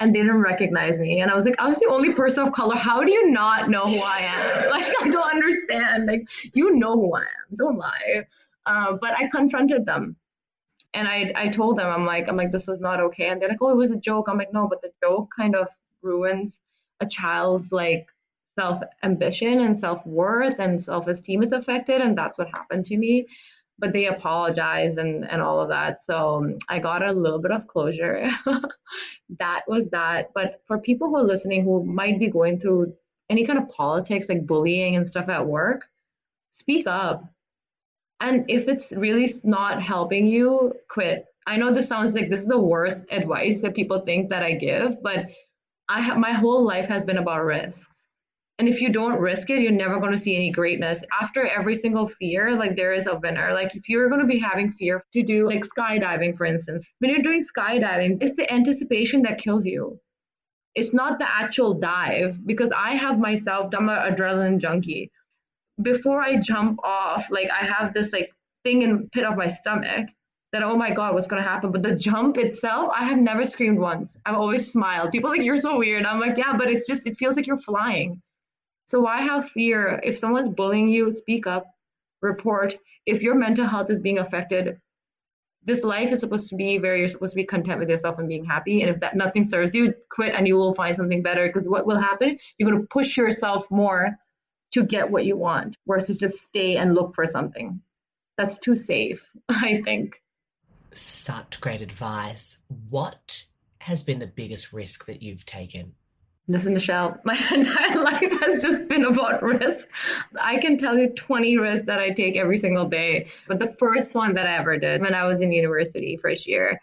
and 0.00 0.12
they 0.12 0.20
didn't 0.20 0.40
recognize 0.40 0.98
me. 0.98 1.20
And 1.20 1.30
i 1.30 1.34
was 1.34 1.44
like 1.44 1.60
i 1.60 1.68
was 1.68 1.78
the 1.78 1.86
only 1.86 2.12
person 2.12 2.46
of 2.46 2.52
color. 2.52 2.76
How 2.76 3.02
do 3.04 3.12
you 3.12 3.30
not 3.30 3.70
know 3.70 3.86
who 3.86 4.00
i 4.00 4.18
am? 4.20 4.70
Like 4.70 4.92
i 5.00 5.08
don't 5.08 5.30
understand. 5.30 6.06
Like 6.06 6.28
you 6.54 6.74
know 6.76 6.94
who 6.94 7.14
i 7.14 7.20
am. 7.20 7.56
Don't 7.56 7.78
lie. 7.78 8.26
Uh, 8.66 8.96
but 9.00 9.12
i 9.12 9.28
confronted 9.28 9.86
them. 9.86 10.16
And 10.94 11.08
I, 11.08 11.32
I 11.36 11.48
told 11.48 11.78
them 11.78 11.86
i'm 11.86 12.04
like 12.04 12.28
i'm 12.28 12.36
like 12.36 12.50
this 12.50 12.66
was 12.66 12.80
not 12.80 13.00
okay. 13.00 13.28
And 13.28 13.40
they're 13.40 13.48
like 13.48 13.62
oh 13.62 13.70
it 13.70 13.76
was 13.76 13.92
a 13.92 13.96
joke. 13.96 14.26
I'm 14.28 14.38
like 14.38 14.52
no 14.52 14.66
but 14.68 14.82
the 14.82 14.90
joke 15.02 15.30
kind 15.36 15.54
of 15.54 15.68
ruins 16.02 16.58
a 17.00 17.06
child's 17.06 17.70
like 17.70 18.06
self 18.58 18.82
ambition 19.02 19.60
and 19.60 19.76
self 19.76 20.04
worth 20.04 20.58
and 20.58 20.82
self 20.82 21.06
esteem 21.06 21.44
is 21.44 21.52
affected. 21.52 22.00
And 22.00 22.18
that's 22.18 22.36
what 22.38 22.48
happened 22.48 22.86
to 22.86 22.96
me 22.96 23.26
but 23.82 23.92
they 23.92 24.06
apologized 24.06 24.96
and 24.96 25.28
and 25.30 25.42
all 25.42 25.60
of 25.60 25.68
that. 25.68 25.98
So 26.06 26.36
um, 26.36 26.58
i 26.68 26.78
got 26.78 27.02
a 27.02 27.12
little 27.12 27.40
bit 27.40 27.52
of 27.52 27.66
closure. 27.66 28.30
That 29.38 29.62
was 29.66 29.88
that. 29.90 30.28
But 30.34 30.60
for 30.66 30.78
people 30.78 31.08
who 31.08 31.16
are 31.16 31.22
listening 31.22 31.64
who 31.64 31.82
might 31.84 32.18
be 32.18 32.28
going 32.28 32.60
through 32.60 32.94
any 33.30 33.46
kind 33.46 33.58
of 33.58 33.70
politics 33.70 34.28
like 34.28 34.46
bullying 34.46 34.96
and 34.96 35.06
stuff 35.06 35.30
at 35.30 35.46
work 35.46 35.86
speak 36.52 36.86
up. 36.86 37.24
And 38.20 38.44
if 38.48 38.68
it's 38.68 38.92
really 38.92 39.32
not 39.44 39.82
helping 39.82 40.26
you 40.26 40.74
quit. 40.88 41.24
I 41.46 41.56
know 41.56 41.72
this 41.72 41.88
sounds 41.88 42.14
like 42.14 42.28
this 42.28 42.42
is 42.42 42.48
the 42.48 42.58
worst 42.58 43.06
advice 43.10 43.62
that 43.62 43.74
people 43.74 44.00
think 44.00 44.28
that 44.30 44.44
i 44.44 44.52
give 44.52 45.02
but 45.02 45.26
i 45.88 46.14
my 46.16 46.32
whole 46.32 46.62
life 46.64 46.86
has 46.86 47.04
been 47.04 47.18
about 47.18 47.44
risks 47.44 48.01
And 48.58 48.68
if 48.68 48.80
you 48.80 48.90
don't 48.90 49.18
risk 49.18 49.50
it, 49.50 49.60
you're 49.60 49.72
never 49.72 49.98
going 49.98 50.12
to 50.12 50.18
see 50.18 50.36
any 50.36 50.50
greatness. 50.50 51.02
After 51.20 51.46
every 51.46 51.74
single 51.74 52.06
fear, 52.06 52.54
like 52.56 52.76
there 52.76 52.92
is 52.92 53.06
a 53.06 53.16
winner. 53.16 53.52
Like 53.52 53.74
if 53.74 53.88
you're 53.88 54.08
going 54.08 54.20
to 54.20 54.26
be 54.26 54.38
having 54.38 54.70
fear 54.70 55.02
to 55.12 55.22
do 55.22 55.46
like 55.46 55.64
skydiving, 55.64 56.36
for 56.36 56.46
instance, 56.46 56.84
when 56.98 57.10
you're 57.10 57.22
doing 57.22 57.42
skydiving, 57.42 58.22
it's 58.22 58.36
the 58.36 58.50
anticipation 58.52 59.22
that 59.22 59.38
kills 59.38 59.66
you. 59.66 59.98
It's 60.74 60.94
not 60.94 61.18
the 61.18 61.28
actual 61.28 61.74
dive 61.74 62.38
because 62.46 62.72
I 62.72 62.92
have 62.92 63.18
myself, 63.18 63.74
I'm 63.74 63.88
an 63.88 64.14
adrenaline 64.14 64.58
junkie. 64.58 65.10
Before 65.80 66.20
I 66.22 66.36
jump 66.36 66.78
off, 66.84 67.30
like 67.30 67.50
I 67.50 67.64
have 67.64 67.92
this 67.92 68.12
like 68.12 68.30
thing 68.64 68.82
in 68.82 69.08
pit 69.10 69.24
of 69.24 69.36
my 69.36 69.48
stomach 69.48 70.08
that 70.52 70.62
oh 70.62 70.76
my 70.76 70.90
god 70.90 71.14
what's 71.14 71.26
going 71.26 71.42
to 71.42 71.48
happen 71.48 71.72
but 71.72 71.82
the 71.82 71.94
jump 71.94 72.36
itself 72.36 72.88
i 72.94 73.04
have 73.04 73.18
never 73.18 73.44
screamed 73.44 73.78
once 73.78 74.16
i've 74.26 74.36
always 74.36 74.70
smiled 74.70 75.10
people 75.10 75.30
like 75.30 75.42
you're 75.42 75.56
so 75.56 75.78
weird 75.78 76.04
i'm 76.04 76.20
like 76.20 76.36
yeah 76.36 76.54
but 76.56 76.70
it's 76.70 76.86
just 76.86 77.06
it 77.06 77.16
feels 77.16 77.36
like 77.36 77.46
you're 77.46 77.56
flying 77.56 78.20
so 78.92 79.00
why 79.00 79.22
have 79.22 79.48
fear? 79.48 79.98
If 80.04 80.18
someone's 80.18 80.50
bullying 80.50 80.90
you 80.90 81.10
speak 81.10 81.46
up 81.46 81.64
report. 82.20 82.76
If 83.06 83.22
your 83.22 83.34
mental 83.34 83.66
health 83.66 83.88
is 83.88 83.98
being 83.98 84.18
affected 84.18 84.78
this 85.64 85.82
life 85.82 86.10
is 86.10 86.20
supposed 86.20 86.48
to 86.48 86.56
be 86.56 86.78
where 86.78 86.96
you're 86.96 87.08
supposed 87.08 87.32
to 87.32 87.36
be 87.36 87.44
content 87.44 87.78
with 87.78 87.88
yourself 87.88 88.18
and 88.18 88.28
being 88.28 88.44
happy. 88.44 88.82
And 88.82 88.90
if 88.90 89.00
that 89.00 89.14
nothing 89.14 89.44
serves 89.44 89.74
you 89.74 89.94
quit 90.10 90.34
and 90.34 90.46
you 90.46 90.56
will 90.56 90.74
find 90.74 90.94
something 90.94 91.22
better. 91.22 91.46
Because 91.46 91.68
what 91.68 91.86
will 91.86 91.98
happen? 91.98 92.36
You're 92.58 92.70
going 92.70 92.82
to 92.82 92.88
push 92.88 93.16
yourself 93.16 93.70
more 93.70 94.10
to 94.72 94.82
get 94.82 95.10
what 95.10 95.24
you 95.24 95.36
want 95.36 95.78
versus 95.86 96.18
just 96.18 96.42
stay 96.42 96.76
and 96.76 96.94
look 96.94 97.14
for 97.14 97.24
something. 97.24 97.80
That's 98.36 98.58
too 98.58 98.76
safe 98.76 99.30
i 99.48 99.80
think. 99.84 100.20
Such 100.92 101.62
great 101.62 101.80
advice. 101.80 102.58
What 102.90 103.46
has 103.78 104.02
been 104.02 104.18
the 104.18 104.26
biggest 104.26 104.72
risk 104.72 105.06
that 105.06 105.22
you've 105.22 105.46
taken? 105.46 105.94
Listen, 106.48 106.74
Michelle, 106.74 107.18
my 107.24 107.38
entire 107.52 108.02
life 108.02 108.40
has 108.40 108.62
just 108.62 108.88
been 108.88 109.04
about 109.04 109.42
risk. 109.42 109.88
I 110.40 110.58
can 110.58 110.76
tell 110.76 110.98
you 110.98 111.08
20 111.10 111.56
risks 111.58 111.86
that 111.86 112.00
I 112.00 112.10
take 112.10 112.36
every 112.36 112.58
single 112.58 112.86
day. 112.86 113.28
But 113.46 113.58
the 113.58 113.72
first 113.78 114.14
one 114.14 114.34
that 114.34 114.46
I 114.46 114.56
ever 114.56 114.76
did 114.76 115.00
when 115.00 115.14
I 115.14 115.24
was 115.24 115.40
in 115.40 115.52
university 115.52 116.16
first 116.16 116.46
year, 116.48 116.80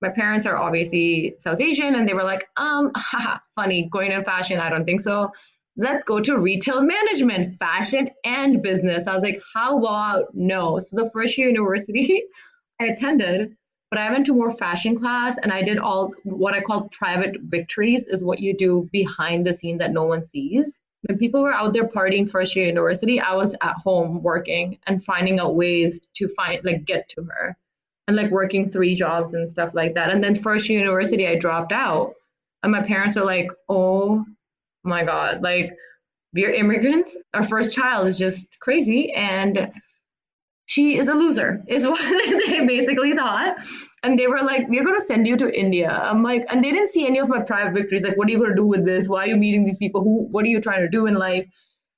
my 0.00 0.10
parents 0.10 0.46
are 0.46 0.56
obviously 0.56 1.34
South 1.38 1.60
Asian 1.60 1.94
and 1.96 2.08
they 2.08 2.14
were 2.14 2.24
like, 2.24 2.48
um, 2.56 2.92
haha, 2.96 3.38
funny, 3.54 3.88
going 3.90 4.12
in 4.12 4.24
fashion, 4.24 4.60
I 4.60 4.70
don't 4.70 4.84
think 4.84 5.00
so. 5.00 5.30
Let's 5.76 6.04
go 6.04 6.20
to 6.20 6.38
retail 6.38 6.82
management, 6.82 7.58
fashion 7.58 8.10
and 8.24 8.62
business. 8.62 9.06
I 9.06 9.14
was 9.14 9.22
like, 9.22 9.40
how 9.54 9.78
about 9.78 10.34
no? 10.34 10.78
So 10.80 10.96
the 10.96 11.10
first 11.10 11.36
year 11.36 11.48
university, 11.48 12.22
I 12.80 12.86
attended, 12.86 13.56
but 13.90 13.98
I 13.98 14.10
went 14.10 14.26
to 14.26 14.32
more 14.32 14.50
fashion 14.50 14.96
class 14.96 15.36
and 15.38 15.52
I 15.52 15.62
did 15.62 15.78
all 15.78 16.14
what 16.22 16.54
I 16.54 16.60
call 16.60 16.88
private 16.90 17.40
victories, 17.42 18.06
is 18.06 18.22
what 18.22 18.40
you 18.40 18.56
do 18.56 18.88
behind 18.92 19.44
the 19.44 19.52
scene 19.52 19.78
that 19.78 19.92
no 19.92 20.04
one 20.04 20.24
sees. 20.24 20.78
When 21.02 21.18
people 21.18 21.42
were 21.42 21.52
out 21.52 21.72
there 21.72 21.88
partying 21.88 22.28
first 22.28 22.54
year 22.54 22.66
university, 22.66 23.20
I 23.20 23.34
was 23.34 23.54
at 23.62 23.74
home 23.76 24.22
working 24.22 24.78
and 24.86 25.02
finding 25.02 25.40
out 25.40 25.56
ways 25.56 26.00
to 26.14 26.28
find 26.28 26.64
like 26.64 26.84
get 26.84 27.08
to 27.10 27.24
her 27.24 27.56
and 28.06 28.16
like 28.16 28.30
working 28.30 28.70
three 28.70 28.94
jobs 28.94 29.34
and 29.34 29.48
stuff 29.48 29.74
like 29.74 29.94
that. 29.94 30.10
And 30.10 30.22
then 30.22 30.34
first 30.34 30.68
year 30.68 30.78
university, 30.80 31.26
I 31.26 31.36
dropped 31.36 31.72
out. 31.72 32.14
And 32.62 32.70
my 32.70 32.82
parents 32.82 33.16
are 33.16 33.24
like, 33.24 33.48
oh 33.68 34.24
my 34.84 35.04
God, 35.04 35.42
like 35.42 35.74
we're 36.34 36.52
immigrants. 36.52 37.16
Our 37.34 37.42
first 37.42 37.74
child 37.74 38.06
is 38.06 38.18
just 38.18 38.60
crazy. 38.60 39.12
And 39.12 39.72
she 40.70 40.96
is 40.96 41.08
a 41.08 41.14
loser, 41.14 41.64
is 41.66 41.84
what 41.92 42.00
they 42.00 42.64
basically 42.64 43.12
thought. 43.12 43.56
And 44.04 44.16
they 44.16 44.28
were 44.28 44.40
like, 44.40 44.68
we're 44.68 44.84
going 44.84 44.98
to 44.98 45.04
send 45.04 45.26
you 45.26 45.36
to 45.36 45.52
India. 45.52 45.90
I'm 45.90 46.22
like, 46.22 46.44
and 46.48 46.62
they 46.62 46.70
didn't 46.70 46.90
see 46.90 47.06
any 47.06 47.18
of 47.18 47.28
my 47.28 47.40
private 47.42 47.74
victories. 47.74 48.02
Like, 48.02 48.16
what 48.16 48.28
are 48.28 48.30
you 48.30 48.38
going 48.38 48.50
to 48.50 48.56
do 48.56 48.66
with 48.66 48.84
this? 48.84 49.08
Why 49.08 49.24
are 49.24 49.26
you 49.26 49.36
meeting 49.36 49.64
these 49.64 49.78
people? 49.78 50.04
Who, 50.04 50.28
what 50.30 50.44
are 50.44 50.48
you 50.48 50.60
trying 50.60 50.82
to 50.82 50.88
do 50.88 51.06
in 51.06 51.14
life? 51.14 51.44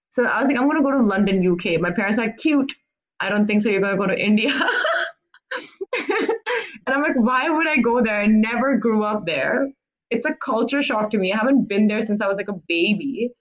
So 0.08 0.24
I 0.24 0.40
was 0.40 0.48
like, 0.48 0.56
I'm 0.56 0.64
going 0.64 0.78
to 0.78 0.82
go 0.82 0.90
to 0.90 1.02
London, 1.02 1.46
UK. 1.52 1.80
My 1.82 1.90
parents 1.90 2.18
are 2.18 2.22
like, 2.22 2.38
cute. 2.38 2.72
I 3.20 3.28
don't 3.28 3.46
think 3.46 3.60
so. 3.60 3.68
You're 3.68 3.82
going 3.82 3.94
to 3.94 3.98
go 3.98 4.06
to 4.06 4.18
India. 4.18 4.48
and 6.08 6.30
I'm 6.86 7.02
like, 7.02 7.16
why 7.16 7.50
would 7.50 7.68
I 7.68 7.76
go 7.76 8.02
there? 8.02 8.22
I 8.22 8.26
never 8.26 8.78
grew 8.78 9.04
up 9.04 9.26
there. 9.26 9.68
It's 10.10 10.24
a 10.24 10.34
culture 10.42 10.82
shock 10.82 11.10
to 11.10 11.18
me. 11.18 11.30
I 11.30 11.36
haven't 11.36 11.68
been 11.68 11.88
there 11.88 12.00
since 12.00 12.22
I 12.22 12.26
was 12.26 12.38
like 12.38 12.48
a 12.48 12.58
baby. 12.68 13.32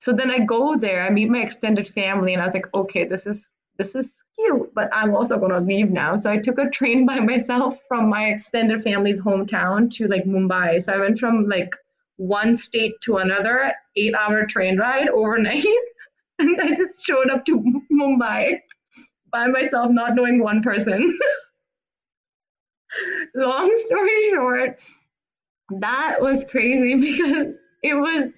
So 0.00 0.12
then 0.12 0.30
I 0.30 0.40
go 0.40 0.76
there, 0.76 1.06
I 1.06 1.10
meet 1.10 1.30
my 1.30 1.40
extended 1.40 1.88
family, 1.88 2.34
and 2.34 2.42
I 2.42 2.44
was 2.44 2.52
like, 2.52 2.66
okay, 2.74 3.04
this 3.06 3.26
is 3.26 3.50
this 3.78 3.94
is 3.94 4.24
cute, 4.34 4.74
but 4.74 4.88
I'm 4.92 5.14
also 5.14 5.38
to 5.38 5.60
leave 5.60 5.90
now. 5.90 6.16
So 6.16 6.30
I 6.30 6.38
took 6.38 6.58
a 6.58 6.70
train 6.70 7.06
by 7.06 7.20
myself 7.20 7.78
from 7.88 8.08
my 8.08 8.30
extended 8.30 8.82
family's 8.82 9.20
hometown 9.20 9.90
to 9.94 10.08
like 10.08 10.24
Mumbai. 10.24 10.82
So 10.82 10.92
I 10.92 10.98
went 10.98 11.18
from 11.18 11.48
like 11.48 11.70
one 12.16 12.56
state 12.56 12.94
to 13.02 13.18
another, 13.18 13.72
eight 13.96 14.14
hour 14.14 14.46
train 14.46 14.78
ride 14.78 15.08
overnight. 15.08 15.64
and 16.38 16.60
I 16.60 16.74
just 16.74 17.04
showed 17.04 17.30
up 17.30 17.44
to 17.46 17.82
Mumbai 17.92 18.58
by 19.30 19.46
myself, 19.46 19.90
not 19.90 20.14
knowing 20.14 20.42
one 20.42 20.62
person. 20.62 21.18
Long 23.34 23.70
story 23.84 24.30
short, 24.30 24.78
that 25.80 26.20
was 26.20 26.44
crazy 26.44 26.94
because 27.00 27.52
it 27.82 27.94
was 27.94 28.34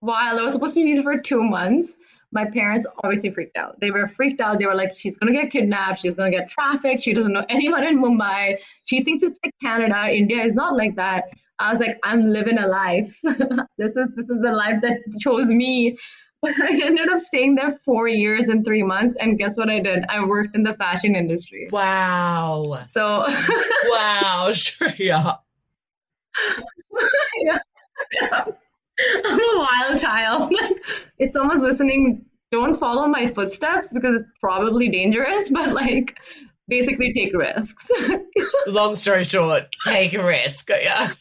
while 0.00 0.38
I 0.38 0.42
was 0.42 0.52
supposed 0.52 0.74
to 0.74 0.84
be 0.84 0.94
there 0.94 1.02
for 1.02 1.18
two 1.18 1.42
months 1.42 1.96
my 2.32 2.44
parents 2.44 2.86
obviously 3.02 3.30
freaked 3.30 3.56
out. 3.56 3.78
They 3.80 3.90
were 3.90 4.08
freaked 4.08 4.40
out. 4.40 4.58
They 4.58 4.66
were 4.66 4.74
like, 4.74 4.94
she's 4.94 5.16
going 5.16 5.32
to 5.32 5.40
get 5.40 5.50
kidnapped. 5.50 6.00
She's 6.00 6.16
going 6.16 6.30
to 6.30 6.38
get 6.38 6.48
trafficked. 6.48 7.00
She 7.02 7.12
doesn't 7.14 7.32
know 7.32 7.44
anyone 7.48 7.84
in 7.84 7.98
Mumbai. 8.02 8.58
She 8.84 9.02
thinks 9.04 9.22
it's 9.22 9.38
like 9.44 9.54
Canada. 9.62 10.12
India 10.14 10.42
is 10.42 10.54
not 10.54 10.76
like 10.76 10.96
that. 10.96 11.24
I 11.58 11.70
was 11.70 11.80
like, 11.80 11.98
I'm 12.02 12.26
living 12.26 12.58
a 12.58 12.66
life. 12.66 13.18
this 13.78 13.96
is 13.96 14.12
this 14.14 14.28
is 14.28 14.42
the 14.42 14.52
life 14.52 14.80
that 14.82 14.98
chose 15.20 15.48
me. 15.48 15.96
But 16.42 16.52
I 16.60 16.68
ended 16.84 17.08
up 17.08 17.18
staying 17.18 17.54
there 17.54 17.70
four 17.70 18.08
years 18.08 18.50
and 18.50 18.62
three 18.62 18.82
months. 18.82 19.16
And 19.18 19.38
guess 19.38 19.56
what 19.56 19.70
I 19.70 19.80
did? 19.80 20.04
I 20.10 20.22
worked 20.24 20.54
in 20.54 20.62
the 20.64 20.74
fashion 20.74 21.16
industry. 21.16 21.66
Wow. 21.72 22.82
So 22.86 23.02
Wow, 23.86 24.48
Shreya. 24.50 25.38
yeah. 27.42 27.58
yeah. 28.20 28.44
I'm 29.24 29.40
a 29.40 29.58
wild 29.58 29.98
child. 30.00 30.52
Like, 30.60 30.76
if 31.18 31.30
someone's 31.30 31.62
listening, 31.62 32.24
don't 32.50 32.74
follow 32.74 33.06
my 33.08 33.26
footsteps 33.26 33.90
because 33.92 34.20
it's 34.20 34.30
probably 34.40 34.88
dangerous, 34.88 35.50
but 35.52 35.72
like, 35.72 36.16
basically 36.68 37.12
take 37.12 37.34
risks. 37.34 37.90
Long 38.66 38.96
story 38.96 39.24
short, 39.24 39.66
take 39.84 40.14
a 40.14 40.24
risk. 40.24 40.70
Yeah. 40.70 41.12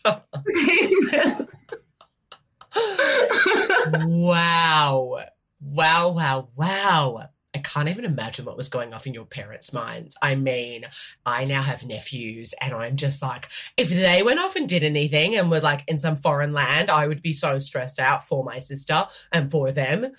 wow. 4.06 5.26
Wow, 5.62 6.10
wow, 6.10 6.50
wow. 6.56 7.30
I 7.56 7.60
can't 7.60 7.88
even 7.88 8.04
imagine 8.04 8.44
what 8.44 8.58
was 8.58 8.68
going 8.68 8.94
off 8.94 9.08
in 9.08 9.14
your 9.14 9.24
parents' 9.24 9.72
minds. 9.72 10.18
I 10.22 10.36
mean, 10.36 10.86
I 11.26 11.46
now 11.46 11.62
have 11.62 11.86
nephews, 11.86 12.54
and 12.60 12.74
I'm 12.74 12.98
just 12.98 13.22
like, 13.22 13.48
if 13.78 13.90
they 13.90 14.22
went 14.24 14.42
off 14.42 14.58
and 14.58 14.68
did 14.68 14.84
anything 14.84 15.38
and 15.38 15.50
were 15.50 15.62
like 15.62 15.86
in 15.88 15.98
some 15.98 16.18
foreign 16.18 16.52
land, 16.52 16.92
I 16.92 17.08
would 17.08 17.22
be 17.22 17.32
so 17.32 17.58
stressed 17.60 17.98
out 17.98 18.28
for 18.28 18.44
my 18.44 18.60
sister 18.60 19.08
and 19.32 19.50
for 19.50 19.72
them. 19.72 20.12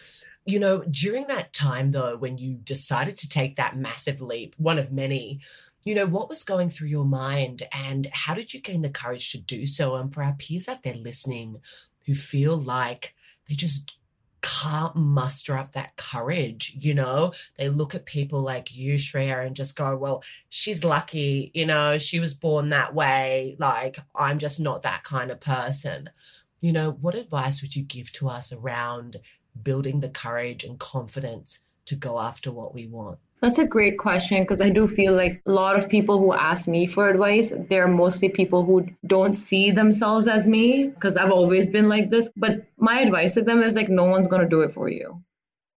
You 0.47 0.61
know, 0.61 0.83
during 0.91 1.27
that 1.27 1.53
time, 1.53 1.91
though, 1.91 2.17
when 2.17 2.39
you 2.39 2.55
decided 2.55 3.19
to 3.19 3.29
take 3.29 3.57
that 3.57 3.77
massive 3.77 4.23
leap, 4.23 4.55
one 4.57 4.79
of 4.79 4.91
many, 4.91 5.41
you 5.85 5.95
know, 5.95 6.07
what 6.07 6.31
was 6.31 6.43
going 6.43 6.71
through 6.71 6.89
your 6.89 7.05
mind 7.05 7.65
and 7.71 8.07
how 8.13 8.33
did 8.33 8.55
you 8.55 8.63
gain 8.63 8.81
the 8.81 8.89
courage 8.89 9.31
to 9.33 9.39
do 9.39 9.67
so? 9.67 9.97
And 9.97 10.15
for 10.15 10.23
our 10.23 10.33
peers 10.33 10.69
out 10.69 10.85
there 10.85 10.95
listening 10.95 11.61
who 12.07 12.15
feel 12.15 12.57
like 12.57 13.15
they 13.47 13.55
just 13.55 13.99
can't 14.43 14.95
muster 14.97 15.57
up 15.57 15.73
that 15.73 15.97
courage, 15.97 16.77
you 16.79 16.95
know? 16.95 17.33
They 17.57 17.69
look 17.69 17.95
at 17.95 18.07
people 18.07 18.41
like 18.41 18.75
you, 18.75 18.95
Shreya, 18.95 19.47
and 19.47 19.57
just 19.57 19.77
go, 19.77 19.97
well, 19.97 20.23
she's 20.49 20.85
lucky, 20.85 21.51
you 21.55 21.67
know, 21.67 21.99
she 21.99 22.21
was 22.21 22.35
born 22.35 22.71
that 22.71 22.95
way. 22.95 23.57
Like, 23.59 23.99
I'm 24.15 24.39
just 24.39 24.61
not 24.61 24.83
that 24.83 25.05
kind 25.05 25.31
of 25.31 25.41
person. 25.41 26.11
You 26.61 26.73
know, 26.73 26.91
what 26.91 27.15
advice 27.15 27.63
would 27.63 27.77
you 27.77 27.83
give 27.83 28.13
to 28.13 28.29
us 28.29 28.53
around 28.53 29.19
building 29.61 30.01
the 30.01 30.09
courage 30.09 30.65
and 30.65 30.79
confidence 30.79 31.61
to 31.87 31.97
go 31.97 32.19
after 32.21 32.53
what 32.53 32.75
we 32.75 32.87
want? 32.87 33.19
That's 33.43 33.59
a 33.59 33.67
great 33.67 33.99
question 33.99 34.43
because 34.43 34.63
I 34.63 34.71
do 34.71 34.89
feel 34.89 35.15
like 35.15 35.43
a 35.47 35.53
lot 35.53 35.79
of 35.79 35.91
people 35.91 36.19
who 36.19 36.33
ask 36.33 36.67
me 36.67 36.87
for 36.87 37.09
advice, 37.11 37.53
they're 37.69 37.87
mostly 37.87 38.31
people 38.31 38.65
who 38.65 38.87
don't 39.07 39.35
see 39.35 39.71
themselves 39.71 40.27
as 40.27 40.49
me 40.49 40.89
because 40.89 41.17
I've 41.17 41.31
always 41.31 41.69
been 41.69 41.89
like 41.89 42.09
this. 42.09 42.31
But 42.37 42.65
my 42.79 43.01
advice 43.01 43.35
to 43.35 43.43
them 43.43 43.63
is 43.63 43.75
like, 43.75 43.91
no 43.91 44.05
one's 44.05 44.27
going 44.27 44.43
to 44.43 44.49
do 44.49 44.63
it 44.63 44.73
for 44.73 44.89
you. 44.89 45.23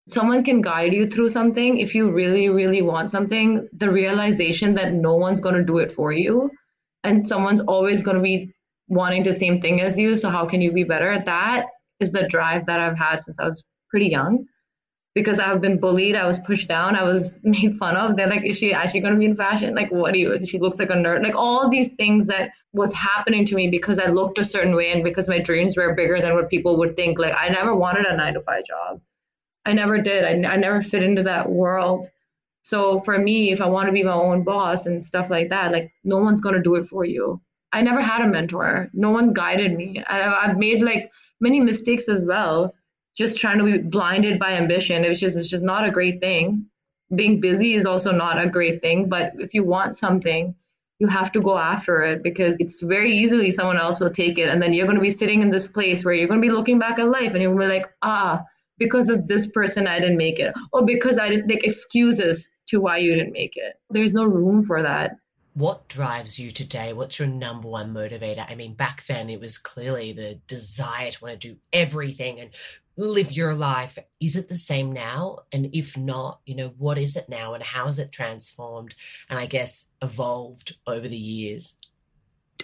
Someone 0.08 0.44
can 0.44 0.62
guide 0.62 0.94
you 0.94 1.06
through 1.06 1.30
something 1.30 1.78
if 1.78 1.94
you 1.94 2.10
really, 2.10 2.48
really 2.50 2.82
want 2.82 3.10
something. 3.10 3.68
The 3.74 3.92
realization 3.92 4.74
that 4.76 4.94
no 4.94 5.16
one's 5.18 5.42
going 5.42 5.56
to 5.56 5.64
do 5.64 5.80
it 5.80 5.92
for 5.92 6.14
you 6.14 6.50
and 7.04 7.28
someone's 7.28 7.62
always 7.62 8.04
going 8.04 8.18
to 8.18 8.24
be 8.24 8.54
wanting 8.88 9.24
the 9.24 9.38
same 9.38 9.60
thing 9.60 9.82
as 9.82 10.00
you. 10.00 10.16
So, 10.16 10.30
how 10.30 10.46
can 10.46 10.62
you 10.62 10.72
be 10.72 10.86
better? 10.86 11.22
That 11.26 11.66
is 12.00 12.14
the 12.14 12.26
drive 12.28 12.66
that 12.68 12.80
I've 12.80 12.98
had 12.98 13.22
since 13.22 13.38
I 13.38 13.44
was 13.44 13.64
pretty 13.90 14.08
young 14.08 14.46
because 15.16 15.40
I've 15.40 15.62
been 15.62 15.80
bullied, 15.80 16.16
I 16.16 16.28
was 16.28 16.38
pushed 16.40 16.68
down, 16.68 16.96
I 16.96 17.04
was 17.04 17.38
made 17.44 17.76
fun 17.76 17.98
of. 17.98 18.16
They're 18.16 18.30
like, 18.30 18.46
is 18.46 18.58
she 18.58 18.74
actually 18.74 19.02
going 19.02 19.14
to 19.14 19.20
be 19.20 19.26
in 19.26 19.36
fashion? 19.36 19.76
Like, 19.76 19.92
what 19.92 20.14
do 20.14 20.20
you? 20.20 20.46
She 20.46 20.60
looks 20.60 20.80
like 20.80 20.90
a 20.90 20.94
nerd. 20.94 21.24
Like 21.24 21.36
all 21.36 21.70
these 21.70 21.94
things 21.94 22.28
that 22.28 22.52
was 22.74 22.94
happening 22.94 23.46
to 23.46 23.56
me 23.56 23.70
because 23.70 24.00
I 24.00 24.08
looked 24.08 24.38
a 24.38 24.44
certain 24.44 24.76
way 24.76 24.92
and 24.92 25.04
because 25.04 25.28
my 25.28 25.40
dreams 25.40 25.76
were 25.76 25.94
bigger 25.94 26.22
than 26.22 26.36
what 26.36 26.50
people 26.50 26.78
would 26.78 26.96
think. 26.96 27.18
Like 27.18 27.36
I 27.38 27.50
never 27.50 27.76
wanted 27.76 28.06
a 28.06 28.16
nine 28.16 28.36
to 28.36 28.42
five 28.42 28.66
job. 28.66 29.02
I 29.66 29.74
never 29.74 30.00
did. 30.00 30.24
I, 30.24 30.54
I 30.54 30.56
never 30.56 30.82
fit 30.82 31.04
into 31.04 31.24
that 31.24 31.50
world. 31.50 32.08
So 32.62 33.00
for 33.00 33.18
me, 33.18 33.52
if 33.52 33.62
I 33.62 33.68
want 33.68 33.88
to 33.88 33.94
be 33.94 34.04
my 34.04 34.14
own 34.14 34.44
boss 34.44 34.86
and 34.86 35.04
stuff 35.04 35.30
like 35.30 35.50
that, 35.50 35.72
like 35.72 35.92
no 36.04 36.18
one's 36.20 36.42
going 36.42 36.56
to 36.56 36.62
do 36.62 36.76
it 36.76 36.86
for 36.86 37.06
you. 37.06 37.42
I 37.72 37.82
never 37.82 38.02
had 38.02 38.22
a 38.22 38.28
mentor. 38.28 38.90
No 38.94 39.12
one 39.12 39.34
guided 39.34 39.76
me. 39.76 40.04
I, 40.08 40.46
I've 40.46 40.58
made 40.58 40.82
like 40.82 41.12
many 41.40 41.60
mistakes 41.60 42.10
as 42.10 42.26
well, 42.26 42.74
just 43.20 43.38
trying 43.38 43.58
to 43.58 43.66
be 43.66 43.78
blinded 43.80 44.40
by 44.40 44.54
ambition. 44.54 45.04
It 45.04 45.10
was 45.10 45.20
just, 45.20 45.36
it's 45.36 45.50
just 45.50 45.64
not 45.64 45.86
a 45.86 45.92
great 45.92 46.22
thing. 46.22 46.68
Being 47.14 47.42
busy 47.42 47.74
is 47.74 47.86
also 47.86 48.14
not 48.14 48.42
a 48.42 48.48
great 48.48 48.82
thing. 48.82 49.10
But 49.10 49.34
if 49.40 49.54
you 49.54 49.66
want 49.66 49.98
something, 49.98 50.56
you 51.00 51.08
have 51.08 51.34
to 51.34 51.42
go 51.42 51.58
after 51.58 52.02
it 52.02 52.24
because 52.24 52.56
it's 52.62 52.82
very 52.82 53.18
easily 53.18 53.52
someone 53.52 53.78
else 53.78 54.00
will 54.00 54.10
take 54.10 54.40
it. 54.40 54.48
And 54.48 54.64
then 54.64 54.72
you're 54.72 54.86
going 54.86 54.98
to 54.98 55.02
be 55.02 55.12
sitting 55.12 55.42
in 55.42 55.50
this 55.50 55.68
place 55.68 56.06
where 56.06 56.14
you're 56.14 56.30
going 56.30 56.42
to 56.42 56.48
be 56.48 56.54
looking 56.54 56.80
back 56.80 56.98
at 56.98 57.10
life 57.10 57.34
and 57.34 57.44
to 57.44 57.50
be 57.50 57.66
like, 57.66 57.92
ah, 58.02 58.42
because 58.78 59.10
of 59.10 59.28
this 59.28 59.46
person, 59.48 59.86
I 59.86 60.00
didn't 60.00 60.16
make 60.16 60.40
it. 60.40 60.54
Or 60.72 60.86
because 60.86 61.18
I 61.18 61.28
didn't 61.28 61.50
like 61.50 61.66
excuses 61.66 62.50
to 62.68 62.80
why 62.80 63.00
you 63.00 63.16
didn't 63.16 63.34
make 63.34 63.58
it. 63.58 63.74
There's 63.90 64.14
no 64.14 64.24
room 64.24 64.64
for 64.64 64.82
that. 64.82 65.18
What 65.56 65.90
drives 65.90 66.40
you 66.40 66.52
today? 66.52 66.94
What's 66.94 67.20
your 67.20 67.28
number 67.28 67.68
one 67.68 67.94
motivator? 67.94 68.46
I 68.50 68.56
mean, 68.56 68.76
back 68.76 69.06
then 69.08 69.30
it 69.30 69.42
was 69.42 69.58
clearly 69.58 70.14
the 70.14 70.40
desire 70.48 71.12
to 71.12 71.24
want 71.26 71.42
to 71.42 71.50
do 71.50 71.58
everything 71.74 72.40
and 72.40 72.52
live 73.08 73.32
your 73.32 73.54
life. 73.54 73.98
Is 74.20 74.36
it 74.36 74.50
the 74.50 74.56
same 74.56 74.92
now? 74.92 75.40
And 75.54 75.70
if 75.74 75.98
not, 75.98 76.42
you 76.46 76.56
know, 76.56 76.74
what 76.78 76.98
is 76.98 77.16
it 77.16 77.30
now 77.30 77.54
and 77.54 77.64
how 77.64 77.86
has 77.86 77.98
it 77.98 78.12
transformed 78.12 78.94
and 79.30 79.40
I 79.40 79.46
guess 79.46 79.90
evolved 80.02 80.76
over 80.86 81.08
the 81.08 81.18
years? 81.18 81.78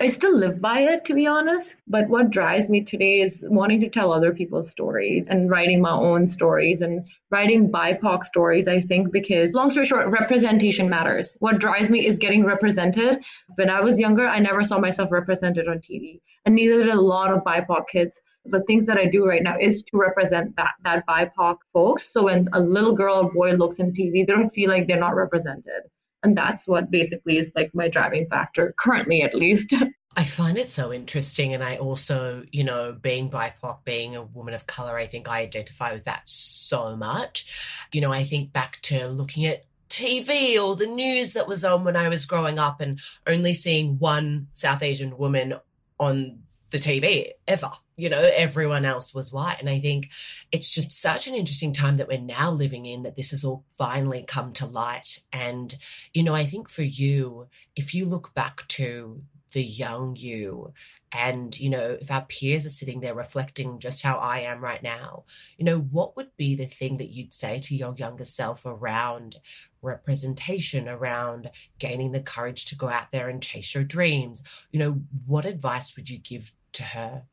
I 0.01 0.09
still 0.09 0.35
live 0.35 0.59
by 0.59 0.81
it, 0.81 1.05
to 1.05 1.13
be 1.13 1.25
honest. 1.25 1.77
But 1.87 2.09
what 2.09 2.29
drives 2.29 2.67
me 2.67 2.81
today 2.81 3.21
is 3.21 3.45
wanting 3.47 3.79
to 3.79 3.89
tell 3.89 4.11
other 4.11 4.33
people's 4.33 4.69
stories 4.69 5.29
and 5.29 5.49
writing 5.49 5.79
my 5.79 5.93
own 5.93 6.27
stories 6.27 6.81
and 6.81 7.07
writing 7.29 7.71
BIPOC 7.71 8.25
stories, 8.25 8.67
I 8.67 8.81
think, 8.81 9.13
because 9.13 9.53
long 9.53 9.71
story 9.71 9.85
short, 9.85 10.11
representation 10.11 10.89
matters. 10.89 11.37
What 11.39 11.59
drives 11.59 11.89
me 11.89 12.05
is 12.05 12.19
getting 12.19 12.43
represented. 12.43 13.23
When 13.55 13.69
I 13.69 13.79
was 13.79 13.97
younger, 13.97 14.27
I 14.27 14.39
never 14.39 14.65
saw 14.65 14.79
myself 14.79 15.13
represented 15.13 15.69
on 15.69 15.77
TV, 15.77 16.19
and 16.43 16.55
neither 16.55 16.83
did 16.83 16.93
a 16.93 16.99
lot 16.99 17.31
of 17.31 17.45
BIPOC 17.45 17.87
kids. 17.87 18.19
The 18.45 18.61
things 18.61 18.85
that 18.85 18.97
I 18.97 19.05
do 19.05 19.25
right 19.25 19.43
now 19.43 19.57
is 19.59 19.83
to 19.83 19.97
represent 19.97 20.55
that 20.55 20.73
that 20.83 21.05
BIPOC 21.07 21.57
folks. 21.73 22.11
So 22.11 22.23
when 22.23 22.47
a 22.53 22.59
little 22.59 22.95
girl 22.95 23.15
or 23.15 23.31
boy 23.31 23.53
looks 23.53 23.77
in 23.77 23.91
TV, 23.91 24.25
they 24.25 24.33
don't 24.33 24.49
feel 24.49 24.69
like 24.69 24.87
they're 24.87 24.99
not 24.99 25.15
represented 25.15 25.83
and 26.25 26.35
that's 26.35 26.67
what 26.67 26.89
basically 26.89 27.37
is 27.37 27.51
like 27.55 27.69
my 27.75 27.87
driving 27.87 28.27
factor 28.27 28.73
currently 28.79 29.21
at 29.21 29.35
least 29.35 29.71
I 30.17 30.23
find 30.23 30.57
it 30.57 30.69
so 30.69 30.93
interesting. 30.93 31.53
And 31.53 31.61
I 31.61 31.75
also, 31.75 32.45
you 32.51 32.63
know, 32.63 32.93
being 32.93 33.29
BIPOC, 33.29 33.83
being 33.83 34.15
a 34.15 34.23
woman 34.23 34.53
of 34.53 34.65
color, 34.65 34.97
I 34.97 35.07
think 35.07 35.27
I 35.27 35.41
identify 35.41 35.91
with 35.91 36.05
that 36.05 36.21
so 36.25 36.95
much. 36.95 37.51
You 37.91 37.99
know, 37.99 38.13
I 38.13 38.23
think 38.23 38.53
back 38.53 38.79
to 38.83 39.09
looking 39.09 39.45
at 39.45 39.65
TV 39.89 40.57
or 40.57 40.77
the 40.77 40.87
news 40.87 41.33
that 41.33 41.49
was 41.49 41.65
on 41.65 41.83
when 41.83 41.97
I 41.97 42.07
was 42.07 42.25
growing 42.25 42.59
up 42.59 42.79
and 42.79 42.99
only 43.27 43.53
seeing 43.53 43.99
one 43.99 44.47
South 44.53 44.81
Asian 44.81 45.17
woman 45.17 45.55
on 45.99 46.39
the 46.69 46.79
TV 46.79 47.31
ever. 47.45 47.71
You 47.97 48.09
know, 48.09 48.29
everyone 48.35 48.85
else 48.85 49.13
was 49.13 49.31
white. 49.31 49.57
And 49.59 49.69
I 49.69 49.79
think 49.79 50.09
it's 50.51 50.69
just 50.69 50.91
such 50.91 51.27
an 51.27 51.35
interesting 51.35 51.71
time 51.71 51.97
that 51.97 52.07
we're 52.07 52.19
now 52.19 52.51
living 52.51 52.85
in 52.85 53.03
that 53.03 53.15
this 53.15 53.31
has 53.31 53.45
all 53.45 53.63
finally 53.77 54.23
come 54.27 54.51
to 54.53 54.65
light. 54.65 55.23
And, 55.31 55.77
you 56.13 56.23
know, 56.23 56.35
I 56.35 56.45
think 56.45 56.69
for 56.69 56.83
you, 56.83 57.47
if 57.75 57.93
you 57.93 58.05
look 58.05 58.33
back 58.33 58.67
to 58.69 59.21
the 59.55 59.63
young 59.63 60.17
you 60.17 60.73
and 61.13 61.57
you 61.57 61.69
know 61.69 61.97
if 62.01 62.11
our 62.11 62.25
peers 62.25 62.65
are 62.65 62.69
sitting 62.69 62.99
there 62.99 63.13
reflecting 63.13 63.79
just 63.79 64.03
how 64.03 64.17
i 64.17 64.39
am 64.39 64.59
right 64.59 64.83
now 64.83 65.23
you 65.57 65.63
know 65.63 65.79
what 65.79 66.17
would 66.17 66.35
be 66.35 66.55
the 66.55 66.65
thing 66.65 66.97
that 66.97 67.13
you'd 67.13 67.31
say 67.31 67.57
to 67.57 67.73
your 67.73 67.95
younger 67.95 68.25
self 68.25 68.65
around 68.65 69.37
representation 69.81 70.89
around 70.89 71.49
gaining 71.79 72.11
the 72.11 72.19
courage 72.19 72.65
to 72.65 72.75
go 72.75 72.89
out 72.89 73.11
there 73.11 73.29
and 73.29 73.41
chase 73.41 73.73
your 73.73 73.85
dreams 73.85 74.43
you 74.71 74.79
know 74.79 74.99
what 75.25 75.45
advice 75.45 75.95
would 75.95 76.09
you 76.09 76.17
give 76.17 76.51
to 76.73 76.83
her 76.83 77.23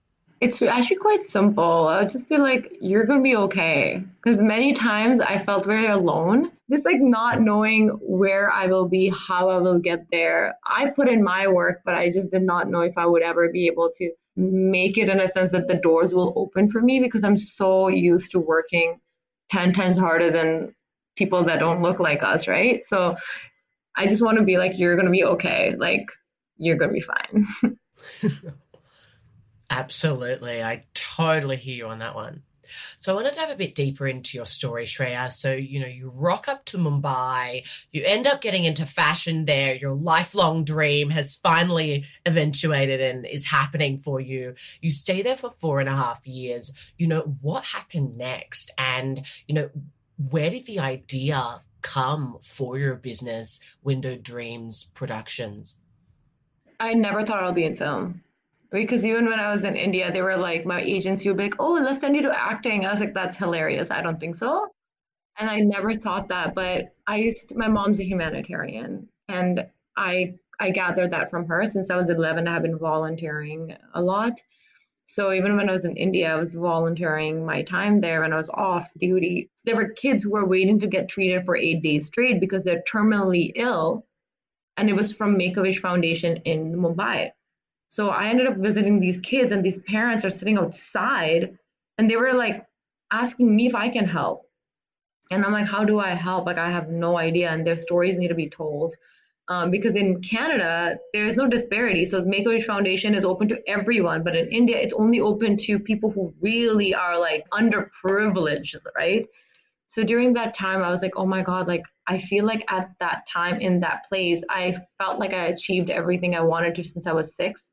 it's 0.43 0.61
actually 0.61 0.97
quite 0.97 1.23
simple. 1.23 1.87
I 1.87 2.01
would 2.01 2.09
just 2.09 2.29
be 2.29 2.37
like, 2.37 2.77
you're 2.81 3.05
going 3.05 3.21
to 3.21 3.23
be 3.23 3.37
okay. 3.37 4.03
Because 4.17 4.43
many 4.43 4.73
times 4.73 5.21
I 5.21 5.39
felt 5.39 5.65
very 5.65 5.87
alone, 5.87 6.51
just 6.69 6.85
like 6.85 7.01
not 7.01 7.41
knowing 7.41 7.91
where 8.01 8.51
I 8.51 8.67
will 8.67 8.89
be, 8.89 9.09
how 9.11 9.51
I 9.51 9.59
will 9.59 9.79
get 9.79 10.05
there. 10.11 10.57
I 10.67 10.91
put 10.91 11.09
in 11.09 11.23
my 11.23 11.47
work, 11.47 11.83
but 11.85 11.95
I 11.95 12.11
just 12.11 12.33
did 12.33 12.43
not 12.43 12.69
know 12.69 12.81
if 12.81 12.99
I 12.99 13.07
would 13.07 13.23
ever 13.23 13.51
be 13.51 13.69
able 13.69 13.89
to 13.99 14.11
make 14.35 14.99
it 14.99 15.09
in 15.09 15.21
a 15.21 15.29
sense 15.29 15.53
that 15.53 15.69
the 15.69 15.77
doors 15.77 16.13
will 16.13 16.33
open 16.35 16.67
for 16.67 16.83
me 16.83 16.99
because 16.99 17.23
I'm 17.23 17.37
so 17.37 17.87
used 17.87 18.33
to 18.33 18.41
working 18.41 18.99
10 19.53 19.73
times 19.73 19.97
harder 19.97 20.33
than 20.33 20.75
people 21.15 21.45
that 21.45 21.61
don't 21.61 21.83
look 21.83 22.01
like 22.01 22.25
us, 22.25 22.49
right? 22.49 22.85
So 22.85 23.15
I 23.95 24.09
just 24.09 24.23
want 24.23 24.39
to 24.39 24.45
be 24.45 24.59
like, 24.59 24.77
you're 24.77 24.97
going 24.97 25.07
to 25.07 25.13
be 25.13 25.23
okay. 25.23 25.77
Like, 25.79 26.11
you're 26.57 26.79
going 26.79 26.91
to 26.91 26.95
be 26.95 27.01
fine. 27.01 27.79
Absolutely. 29.73 30.63
I 30.63 30.85
totally 30.93 31.57
hear 31.57 31.75
you 31.75 31.87
on 31.87 32.01
that 32.01 32.15
one. 32.15 32.43
So 32.99 33.13
I 33.13 33.17
want 33.17 33.33
to 33.33 33.35
dive 33.35 33.51
a 33.51 33.57
bit 33.57 33.75
deeper 33.75 34.07
into 34.07 34.37
your 34.37 34.45
story, 34.45 34.85
Shreya. 34.85 35.33
So, 35.33 35.53
you 35.53 35.81
know, 35.81 35.87
you 35.87 36.11
rock 36.15 36.47
up 36.47 36.65
to 36.67 36.79
Mumbai, 36.79 37.67
you 37.91 38.03
end 38.05 38.27
up 38.27 38.43
getting 38.43 38.65
into 38.65 38.85
fashion 38.85 39.47
there. 39.47 39.75
Your 39.75 39.95
lifelong 39.95 40.65
dream 40.65 41.09
has 41.11 41.37
finally 41.37 42.05
eventuated 42.27 43.01
and 43.01 43.27
is 43.27 43.47
happening 43.47 43.99
for 43.99 44.21
you. 44.21 44.55
You 44.83 44.91
stay 44.91 45.23
there 45.23 45.37
for 45.37 45.51
four 45.51 45.81
and 45.81 45.89
a 45.89 45.97
half 45.97 46.27
years. 46.27 46.73
You 46.99 47.07
know, 47.07 47.37
what 47.41 47.65
happened 47.65 48.17
next? 48.17 48.71
And, 48.77 49.25
you 49.47 49.55
know, 49.55 49.71
where 50.17 50.51
did 50.51 50.67
the 50.67 50.81
idea 50.81 51.63
come 51.81 52.37
for 52.43 52.79
your 52.79 52.95
business, 52.95 53.61
Window 53.83 54.17
Dreams 54.17 54.91
Productions? 54.95 55.77
I 56.79 56.93
never 56.95 57.25
thought 57.25 57.43
I'll 57.43 57.53
be 57.53 57.65
in 57.65 57.75
film 57.75 58.23
because 58.73 59.05
even 59.05 59.27
when 59.27 59.39
I 59.39 59.51
was 59.51 59.65
in 59.65 59.77
India, 59.77 60.11
they 60.11 60.23
were 60.23 60.37
like, 60.37 60.65
my 60.65 60.81
agency 60.81 61.29
would 61.29 61.37
be 61.37 61.45
like, 61.45 61.57
oh, 61.59 61.75
let's 61.75 62.01
send 62.01 62.17
you 62.17 62.23
to 62.23 62.41
acting. 62.41 62.87
I 62.87 62.91
was 62.91 63.01
like, 63.01 63.15
that's 63.15 63.37
hilarious. 63.37 63.91
I 63.91 64.03
don't 64.03 64.19
think 64.19 64.37
so. 64.37 64.69
And 65.39 65.49
I 65.49 65.61
never 65.61 65.95
thought 65.95 66.29
that, 66.29 66.55
but 66.55 66.95
I 67.07 67.17
used 67.17 67.49
to, 67.49 67.57
my 67.57 67.69
mom's 67.69 68.01
a 68.01 68.05
humanitarian 68.05 69.09
and 69.29 69.67
I 69.97 70.35
I 70.61 70.71
gathered 70.71 71.11
that 71.11 71.31
from 71.31 71.47
her 71.47 71.67
since 71.67 71.91
I 71.91 71.97
was 71.97 72.09
11. 72.09 72.47
I 72.47 72.53
have 72.53 72.63
been 72.63 72.79
volunteering 72.79 73.77
a 73.95 74.03
lot. 74.03 74.39
So 75.07 75.33
even 75.33 75.57
when 75.57 75.69
I 75.69 75.73
was 75.73 75.85
in 75.85 75.97
India, 75.97 76.33
I 76.33 76.37
was 76.37 76.55
volunteering 76.55 77.45
my 77.45 77.63
time 77.63 78.01
there 78.01 78.21
when 78.21 78.33
I 78.33 78.37
was 78.37 78.51
off 78.51 78.93
duty. 79.01 79.51
There 79.65 79.75
were 79.75 79.89
kids 79.89 80.23
who 80.23 80.31
were 80.31 80.47
waiting 80.47 80.79
to 80.81 80.87
get 80.87 81.09
treated 81.09 81.45
for 81.45 81.57
eight 81.57 81.83
days 81.83 82.07
straight 82.07 82.39
because 82.39 82.63
they're 82.63 82.85
terminally 82.91 83.53
ill. 83.57 84.07
And 84.77 84.89
it 84.89 84.95
was 84.95 85.13
from 85.13 85.37
Make-A-Wish 85.37 85.81
Foundation 85.81 86.37
in 86.45 86.75
Mumbai. 86.75 87.33
So 87.93 88.09
I 88.09 88.31
ended 88.31 88.47
up 88.47 88.57
visiting 88.57 89.01
these 89.01 89.21
kids, 89.21 89.53
and 89.53 89.63
these 89.63 89.79
parents 89.81 90.25
are 90.25 90.31
sitting 90.31 90.57
outside, 90.57 91.59
and 91.99 92.09
they 92.09 92.17
were 92.17 92.33
like 92.33 92.65
asking 93.13 93.55
me 93.55 93.67
if 93.67 93.75
I 93.75 93.91
can 93.91 94.07
help. 94.07 94.49
And 95.31 95.45
I'm 95.45 95.53
like, 95.53 95.69
how 95.69 95.85
do 95.85 95.99
I 95.99 96.15
help? 96.15 96.47
Like, 96.47 96.57
I 96.57 96.71
have 96.71 96.89
no 96.89 97.19
idea. 97.19 97.51
And 97.51 97.67
their 97.67 97.77
stories 97.77 98.17
need 98.17 98.29
to 98.29 98.35
be 98.35 98.49
told. 98.49 98.95
Um, 99.49 99.71
because 99.71 99.95
in 99.95 100.23
Canada, 100.23 100.97
there's 101.13 101.35
no 101.35 101.47
disparity. 101.47 102.07
So 102.07 102.25
Make 102.25 102.47
a 102.47 102.49
Wish 102.49 102.65
Foundation 102.65 103.15
is 103.15 103.27
open 103.27 103.47
to 103.49 103.59
everyone, 103.69 104.23
but 104.25 104.37
in 104.37 104.49
India, 104.49 104.79
it's 104.79 104.95
only 104.95 105.21
open 105.21 105.59
to 105.59 105.79
people 105.79 106.11
who 106.11 106.33
really 106.41 106.95
are 106.95 107.19
like 107.19 107.45
underprivileged, 107.51 108.87
right? 108.97 109.27
So 109.87 110.03
during 110.03 110.33
that 110.33 110.55
time, 110.55 110.83
I 110.83 110.89
was 110.89 111.03
like, 111.03 111.19
oh 111.19 111.27
my 111.27 111.43
God, 111.43 111.69
like 111.69 111.85
I 112.07 112.17
feel 112.17 112.47
like 112.47 112.65
at 112.69 112.89
that 113.01 113.27
time 113.27 113.61
in 113.61 113.81
that 113.81 114.07
place, 114.09 114.43
I 114.49 114.77
felt 114.97 115.19
like 115.19 115.35
I 115.35 115.49
achieved 115.49 115.91
everything 115.91 116.35
I 116.35 116.41
wanted 116.41 116.75
to 116.77 116.83
since 116.83 117.07
I 117.07 117.13
was 117.13 117.37
six 117.37 117.71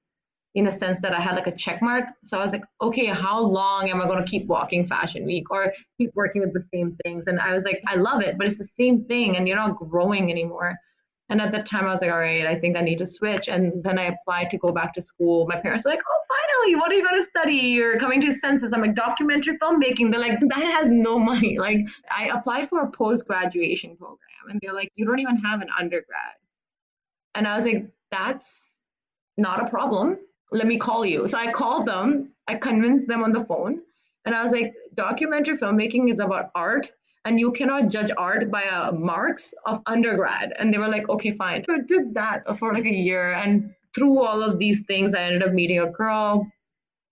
in 0.55 0.67
a 0.67 0.71
sense 0.71 1.01
that 1.01 1.13
I 1.13 1.19
had 1.19 1.35
like 1.35 1.47
a 1.47 1.55
check 1.55 1.81
mark. 1.81 2.05
So 2.23 2.37
I 2.37 2.41
was 2.41 2.51
like, 2.51 2.63
okay, 2.81 3.05
how 3.05 3.39
long 3.39 3.89
am 3.89 4.01
I 4.01 4.07
going 4.07 4.23
to 4.23 4.29
keep 4.29 4.47
walking 4.47 4.85
Fashion 4.85 5.25
Week 5.25 5.51
or 5.51 5.73
keep 5.97 6.11
working 6.15 6.41
with 6.41 6.53
the 6.53 6.59
same 6.59 6.97
things? 7.03 7.27
And 7.27 7.39
I 7.39 7.53
was 7.53 7.63
like, 7.63 7.81
I 7.87 7.95
love 7.95 8.21
it, 8.21 8.37
but 8.37 8.47
it's 8.47 8.57
the 8.57 8.63
same 8.63 9.05
thing 9.05 9.37
and 9.37 9.47
you're 9.47 9.57
not 9.57 9.77
growing 9.77 10.31
anymore. 10.31 10.75
And 11.31 11.39
at 11.39 11.51
that 11.51 11.67
time, 11.67 11.85
I 11.85 11.91
was 11.91 12.01
like, 12.01 12.09
all 12.09 12.17
right, 12.17 12.47
I 12.47 12.59
think 12.59 12.75
I 12.75 12.81
need 12.81 12.97
to 12.97 13.05
switch. 13.05 13.47
And 13.47 13.83
then 13.83 13.99
I 13.99 14.05
applied 14.05 14.49
to 14.49 14.57
go 14.57 14.71
back 14.71 14.95
to 14.95 15.01
school. 15.03 15.45
My 15.47 15.59
parents 15.59 15.85
were 15.85 15.91
like, 15.91 15.99
oh, 15.99 16.21
finally, 16.27 16.75
what 16.75 16.91
are 16.91 16.95
you 16.95 17.07
going 17.07 17.21
to 17.21 17.29
study? 17.29 17.53
You're 17.53 17.99
coming 17.99 18.19
to 18.21 18.33
census. 18.33 18.73
I'm 18.73 18.81
like, 18.81 18.95
documentary 18.95 19.55
filmmaking. 19.59 20.09
They're 20.09 20.19
like, 20.19 20.39
that 20.39 20.57
has 20.57 20.89
no 20.89 21.19
money. 21.31 21.59
Like, 21.59 21.81
I 22.11 22.35
applied 22.35 22.67
for 22.69 22.81
a 22.81 22.89
post 22.89 23.27
graduation 23.27 23.95
program, 23.95 24.49
and 24.49 24.59
they're 24.63 24.73
like, 24.73 24.89
you 24.95 25.05
don't 25.05 25.19
even 25.19 25.37
have 25.37 25.61
an 25.61 25.67
undergrad. 25.77 26.33
And 27.35 27.47
I 27.47 27.55
was 27.55 27.65
like, 27.65 27.85
that's 28.09 28.73
not 29.37 29.61
a 29.61 29.69
problem 29.69 30.17
let 30.51 30.67
me 30.67 30.77
call 30.77 31.05
you. 31.05 31.27
So 31.27 31.37
I 31.37 31.51
called 31.51 31.85
them, 31.85 32.31
I 32.47 32.55
convinced 32.55 33.07
them 33.07 33.23
on 33.23 33.31
the 33.31 33.45
phone, 33.45 33.81
and 34.25 34.35
I 34.35 34.43
was 34.43 34.51
like, 34.51 34.73
documentary 34.95 35.57
filmmaking 35.57 36.09
is 36.11 36.19
about 36.19 36.51
art, 36.55 36.91
and 37.25 37.39
you 37.39 37.51
cannot 37.51 37.89
judge 37.89 38.11
art 38.17 38.49
by 38.49 38.63
a 38.63 38.91
marks 38.91 39.53
of 39.65 39.81
undergrad. 39.85 40.53
And 40.57 40.73
they 40.73 40.77
were 40.77 40.89
like, 40.89 41.07
okay, 41.09 41.31
fine. 41.31 41.63
So 41.63 41.75
I 41.75 41.81
did 41.87 42.13
that 42.15 42.57
for 42.57 42.73
like 42.73 42.85
a 42.85 42.89
year, 42.89 43.33
and 43.33 43.73
through 43.95 44.19
all 44.23 44.41
of 44.41 44.59
these 44.59 44.85
things, 44.85 45.13
I 45.13 45.21
ended 45.23 45.43
up 45.43 45.53
meeting 45.53 45.79
a 45.79 45.89
girl. 45.91 46.47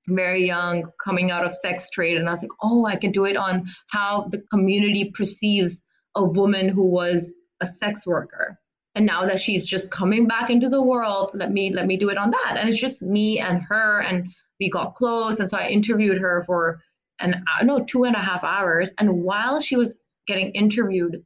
very 0.08 0.46
young, 0.46 0.86
coming 1.04 1.32
out 1.32 1.46
of 1.46 1.54
sex 1.54 1.90
trade. 1.90 2.18
And 2.18 2.28
I 2.28 2.32
was 2.32 2.42
like, 2.42 2.52
oh, 2.62 2.86
I 2.86 2.96
can 2.96 3.12
do 3.12 3.26
it 3.26 3.38
on 3.38 3.68
how 3.88 4.28
the 4.32 4.42
community 4.52 5.12
perceives 5.14 5.80
a 6.16 6.24
woman 6.24 6.70
who 6.70 6.86
was 6.86 7.34
a 7.62 7.66
sex 7.66 8.06
worker. 8.06 8.60
And 8.98 9.06
now 9.06 9.28
that 9.28 9.40
she's 9.40 9.68
just 9.68 9.92
coming 9.92 10.26
back 10.26 10.50
into 10.50 10.70
the 10.70 10.82
world, 10.82 11.30
let 11.36 11.52
me 11.52 11.72
let 11.72 11.86
me 11.86 11.98
do 11.98 12.10
it 12.10 12.18
on 12.18 12.32
that. 12.32 12.56
And 12.58 12.68
it's 12.68 12.80
just 12.80 13.04
me 13.04 13.40
and 13.40 13.62
her, 13.62 14.02
and 14.02 14.34
we 14.60 14.72
got 14.72 14.96
close. 14.96 15.40
And 15.40 15.48
so 15.48 15.56
I 15.56 15.68
interviewed 15.68 16.18
her 16.18 16.42
for 16.48 16.82
an 17.20 17.36
uh, 17.36 17.64
no 17.64 17.84
two 17.84 18.06
and 18.06 18.16
a 18.16 18.20
half 18.20 18.44
hours. 18.44 18.92
And 18.98 19.22
while 19.22 19.62
she 19.62 19.76
was 19.76 19.96
getting 20.26 20.50
interviewed, 20.50 21.24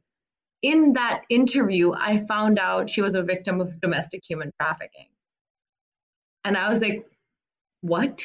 in 0.60 0.92
that 0.92 1.22
interview, 1.30 1.94
I 1.94 2.18
found 2.18 2.58
out 2.58 2.90
she 2.90 3.00
was 3.00 3.14
a 3.14 3.22
victim 3.22 3.58
of 3.62 3.80
domestic 3.80 4.20
human 4.22 4.52
trafficking. 4.60 5.08
And 6.44 6.58
I 6.58 6.68
was 6.68 6.82
like, 6.82 7.06
what? 7.80 8.22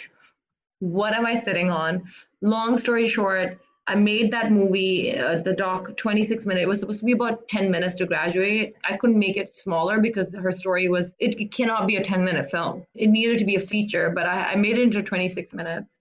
What 0.80 1.14
am 1.14 1.26
I 1.26 1.36
sitting 1.36 1.72
on? 1.72 2.04
Long 2.42 2.78
story 2.78 3.08
short, 3.08 3.60
I 3.90 3.96
made 3.96 4.32
that 4.32 4.52
movie, 4.52 5.18
uh, 5.18 5.40
the 5.40 5.54
doc, 5.54 5.96
26 5.96 6.46
minutes. 6.46 6.64
It 6.64 6.68
was 6.68 6.82
supposed 6.82 7.00
to 7.00 7.06
be 7.06 7.14
about 7.14 7.48
10 7.48 7.72
minutes 7.72 7.96
to 7.96 8.06
graduate. 8.06 8.76
I 8.84 8.98
couldn't 8.98 9.18
make 9.18 9.38
it 9.38 9.56
smaller 9.56 10.02
because 10.02 10.36
her 10.36 10.52
story 10.52 10.90
was, 10.90 11.16
it, 11.20 11.54
cannot 11.54 11.88
be 11.88 11.96
a 11.96 12.04
10 12.04 12.26
minute 12.26 12.52
film. 12.52 12.86
It 12.96 13.08
needed 13.08 13.40
to 13.40 13.46
be 13.46 13.56
a 13.56 13.62
feature, 13.62 14.12
but 14.14 14.26
I, 14.26 14.52
I 14.52 14.56
made 14.56 14.78
it 14.78 14.84
into 14.84 15.02
26 15.02 15.54
minutes. 15.54 16.00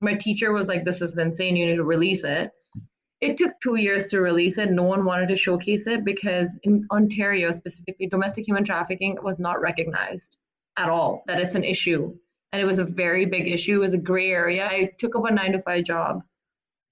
My 0.00 0.14
teacher 0.14 0.52
was 0.52 0.68
like, 0.68 0.84
this 0.84 1.02
is 1.02 1.18
insane. 1.18 1.56
You 1.56 1.66
need 1.66 1.76
to 1.76 1.84
release 1.84 2.22
it. 2.22 2.52
It 3.20 3.36
took 3.36 3.52
two 3.60 3.76
years 3.76 4.10
to 4.10 4.20
release 4.20 4.58
it. 4.58 4.70
No 4.70 4.84
one 4.84 5.04
wanted 5.04 5.26
to 5.28 5.36
showcase 5.36 5.88
it 5.88 6.04
because 6.04 6.56
in 6.62 6.86
Ontario, 6.92 7.50
specifically, 7.50 8.06
domestic 8.06 8.46
human 8.46 8.62
trafficking 8.62 9.18
was 9.22 9.40
not 9.40 9.60
recognized 9.60 10.36
at 10.76 10.88
all, 10.88 11.24
that 11.26 11.40
it's 11.40 11.56
an 11.56 11.64
issue. 11.64 12.14
And 12.52 12.62
it 12.62 12.66
was 12.66 12.78
a 12.78 12.84
very 12.84 13.24
big 13.26 13.48
issue. 13.48 13.76
It 13.76 13.78
was 13.78 13.94
a 13.94 13.98
gray 13.98 14.30
area. 14.30 14.66
I 14.66 14.92
took 14.98 15.16
up 15.16 15.24
a 15.24 15.32
nine 15.32 15.52
to 15.52 15.62
five 15.62 15.84
job. 15.84 16.22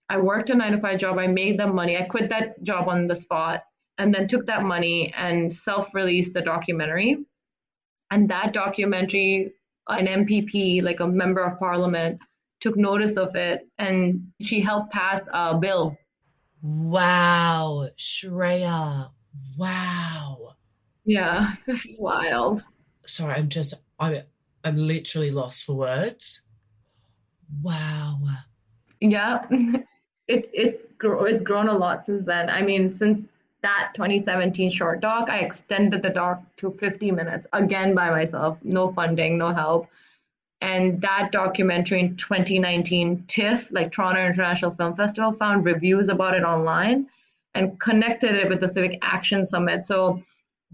I 0.08 0.18
worked 0.18 0.50
a 0.50 0.54
nine 0.54 0.72
to 0.72 0.78
five 0.78 0.98
job. 0.98 1.18
I 1.18 1.26
made 1.26 1.58
the 1.58 1.66
money. 1.66 1.96
I 1.96 2.02
quit 2.02 2.28
that 2.30 2.62
job 2.62 2.88
on 2.88 3.06
the 3.06 3.16
spot 3.16 3.64
and 3.98 4.14
then 4.14 4.28
took 4.28 4.46
that 4.46 4.62
money 4.62 5.12
and 5.16 5.52
self 5.52 5.94
released 5.94 6.34
the 6.34 6.42
documentary. 6.42 7.16
And 8.10 8.28
that 8.28 8.52
documentary, 8.52 9.52
an 9.88 10.06
MPP, 10.06 10.82
like 10.82 11.00
a 11.00 11.06
member 11.06 11.42
of 11.42 11.58
parliament, 11.58 12.20
took 12.60 12.76
notice 12.76 13.16
of 13.16 13.34
it 13.34 13.66
and 13.78 14.32
she 14.40 14.60
helped 14.60 14.92
pass 14.92 15.26
a 15.32 15.56
bill 15.58 15.96
Wow, 16.62 17.88
Shreya. 17.98 19.10
Wow. 19.58 20.54
Yeah, 21.04 21.54
it's 21.66 21.96
wild. 21.98 22.62
Sorry, 23.04 23.34
I'm 23.34 23.48
just 23.48 23.74
I'm 23.98 24.22
I'm 24.62 24.76
literally 24.76 25.32
lost 25.32 25.64
for 25.64 25.74
words. 25.74 26.42
Wow. 27.60 28.20
Yeah. 29.00 29.44
It's 30.32 30.50
it's 30.54 30.86
it's 31.02 31.42
grown 31.42 31.68
a 31.68 31.76
lot 31.76 32.04
since 32.04 32.24
then. 32.24 32.48
I 32.48 32.62
mean, 32.62 32.92
since 32.92 33.24
that 33.62 33.92
2017 33.94 34.70
short 34.70 35.00
doc, 35.00 35.28
I 35.30 35.38
extended 35.38 36.02
the 36.02 36.10
doc 36.10 36.42
to 36.56 36.70
50 36.70 37.10
minutes 37.12 37.46
again 37.52 37.94
by 37.94 38.10
myself, 38.10 38.58
no 38.62 38.88
funding, 38.88 39.38
no 39.38 39.52
help. 39.52 39.88
And 40.60 41.00
that 41.02 41.32
documentary 41.32 42.00
in 42.00 42.16
2019, 42.16 43.24
TIFF, 43.26 43.72
like 43.72 43.90
Toronto 43.92 44.24
International 44.24 44.70
Film 44.70 44.94
Festival, 44.94 45.32
found 45.32 45.64
reviews 45.64 46.08
about 46.08 46.34
it 46.34 46.44
online 46.44 47.06
and 47.54 47.78
connected 47.80 48.34
it 48.34 48.48
with 48.48 48.60
the 48.60 48.68
Civic 48.68 48.98
Action 49.02 49.44
Summit. 49.44 49.84
So 49.84 50.22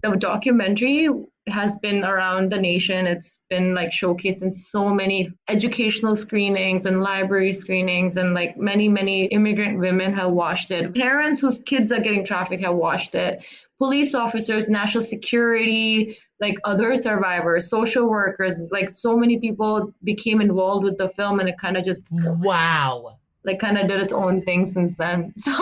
the 0.01 0.15
documentary 0.15 1.09
has 1.47 1.75
been 1.77 2.03
around 2.03 2.51
the 2.51 2.57
nation. 2.57 3.07
It's 3.07 3.37
been 3.49 3.73
like 3.73 3.89
showcased 3.89 4.41
in 4.41 4.53
so 4.53 4.89
many 4.89 5.29
educational 5.47 6.15
screenings 6.15 6.85
and 6.85 7.01
library 7.01 7.53
screenings, 7.53 8.17
and 8.17 8.33
like 8.33 8.57
many, 8.57 8.87
many 8.87 9.25
immigrant 9.25 9.79
women 9.79 10.13
have 10.13 10.31
watched 10.31 10.71
it. 10.71 10.93
Parents 10.93 11.41
whose 11.41 11.59
kids 11.59 11.91
are 11.91 11.99
getting 11.99 12.25
trafficked 12.25 12.63
have 12.63 12.75
watched 12.75 13.15
it. 13.15 13.43
Police 13.77 14.13
officers, 14.13 14.67
national 14.67 15.03
security, 15.03 16.17
like 16.39 16.57
other 16.63 16.95
survivors, 16.95 17.69
social 17.69 18.09
workers, 18.09 18.69
like 18.71 18.89
so 18.89 19.17
many 19.17 19.39
people 19.39 19.93
became 20.03 20.41
involved 20.41 20.83
with 20.83 20.97
the 20.97 21.09
film 21.09 21.39
and 21.39 21.49
it 21.49 21.57
kind 21.57 21.77
of 21.77 21.83
just 21.83 22.01
wow. 22.11 23.17
Like 23.45 23.59
kind 23.59 23.77
of 23.77 23.87
did 23.87 24.01
its 24.01 24.13
own 24.13 24.41
thing 24.41 24.65
since 24.65 24.97
then. 24.97 25.33
So 25.37 25.53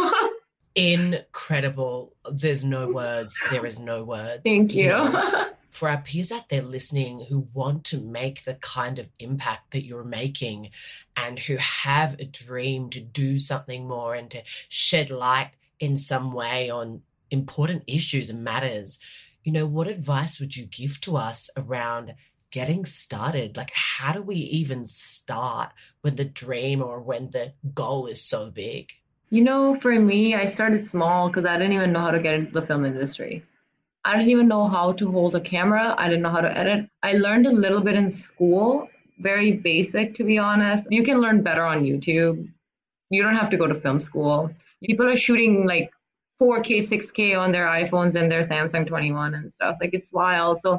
incredible. 0.78 2.16
There's 2.32 2.64
no 2.64 2.90
words. 2.92 3.38
There 3.50 3.66
is 3.66 3.80
no 3.80 4.04
words. 4.04 4.44
Thank 4.46 4.76
you. 4.76 4.84
you 4.84 4.90
know, 4.90 5.50
for 5.72 5.90
our 5.90 5.98
peers 5.98 6.32
out 6.32 6.50
there 6.50 6.62
listening 6.62 7.26
who 7.28 7.48
want 7.54 7.84
to 7.86 8.00
make 8.00 8.44
the 8.44 8.54
kind 8.54 9.00
of 9.00 9.10
impact 9.20 9.72
that 9.72 9.84
you're 9.84 10.04
making 10.04 10.70
and 11.16 11.40
who 11.40 11.58
have 11.58 12.20
a 12.20 12.26
dream 12.26 12.90
to 12.92 13.02
do 13.02 13.40
something 13.40 13.88
more 13.88 14.14
and 14.14 14.30
to 14.30 14.44
shed 14.70 15.10
light 15.10 15.52
in 15.80 15.98
some 15.98 16.32
way 16.32 16.70
on 16.70 17.02
important 17.32 17.84
issues 17.88 18.30
and 18.30 18.44
matters, 18.44 19.00
you 19.44 19.52
know, 19.52 19.66
what 19.66 19.88
advice 19.88 20.40
would 20.40 20.56
you 20.56 20.66
give 20.66 21.02
to 21.02 21.18
us 21.18 21.50
around 21.58 22.14
getting 22.52 22.86
started? 22.86 23.58
Like, 23.58 23.72
how 23.74 24.14
do 24.14 24.22
we 24.22 24.36
even 24.36 24.86
start 24.86 25.72
when 26.02 26.16
the 26.16 26.26
dream 26.26 26.84
or 26.84 27.02
when 27.02 27.32
the 27.32 27.54
goal 27.74 28.08
is 28.08 28.24
so 28.24 28.52
big? 28.52 28.92
You 29.30 29.44
know, 29.44 29.76
for 29.76 29.92
me, 30.00 30.36
I 30.36 30.46
started 30.46 30.80
small 30.80 31.28
because 31.28 31.46
I 31.46 31.58
didn't 31.58 31.74
even 31.74 31.92
know 31.92 32.00
how 32.00 32.12
to 32.12 32.22
get 32.22 32.36
into 32.36 32.52
the 32.54 32.62
film 32.62 32.86
industry. 32.86 33.44
I 34.06 34.14
didn't 34.16 34.30
even 34.30 34.48
know 34.48 34.68
how 34.68 34.94
to 34.94 35.12
hold 35.12 35.36
a 35.36 35.42
camera. 35.42 35.94
I 35.98 36.08
didn't 36.08 36.22
know 36.22 36.30
how 36.30 36.40
to 36.40 36.58
edit. 36.58 36.90
I 37.04 37.14
learned 37.14 37.46
a 37.46 37.52
little 37.52 37.82
bit 37.82 37.96
in 37.96 38.10
school, 38.10 38.88
very 39.20 39.52
basic, 39.52 40.14
to 40.16 40.24
be 40.24 40.38
honest. 40.38 40.88
You 40.92 41.04
can 41.04 41.20
learn 41.20 41.42
better 41.42 41.64
on 41.64 41.84
YouTube. 41.84 42.50
You 43.10 43.22
don't 43.22 43.36
have 43.36 43.50
to 43.50 43.58
go 43.58 43.68
to 43.68 43.76
film 43.76 44.00
school. 44.00 44.50
People 44.82 45.10
are 45.10 45.18
shooting 45.18 45.68
like 45.68 45.92
4K, 46.40 46.78
6K 46.78 47.38
on 47.38 47.52
their 47.52 47.66
iPhones 47.66 48.16
and 48.16 48.32
their 48.32 48.44
Samsung 48.44 48.88
21 48.88 49.34
and 49.34 49.52
stuff. 49.52 49.76
Like 49.82 49.94
it's 49.94 50.14
wild. 50.14 50.62
So 50.62 50.76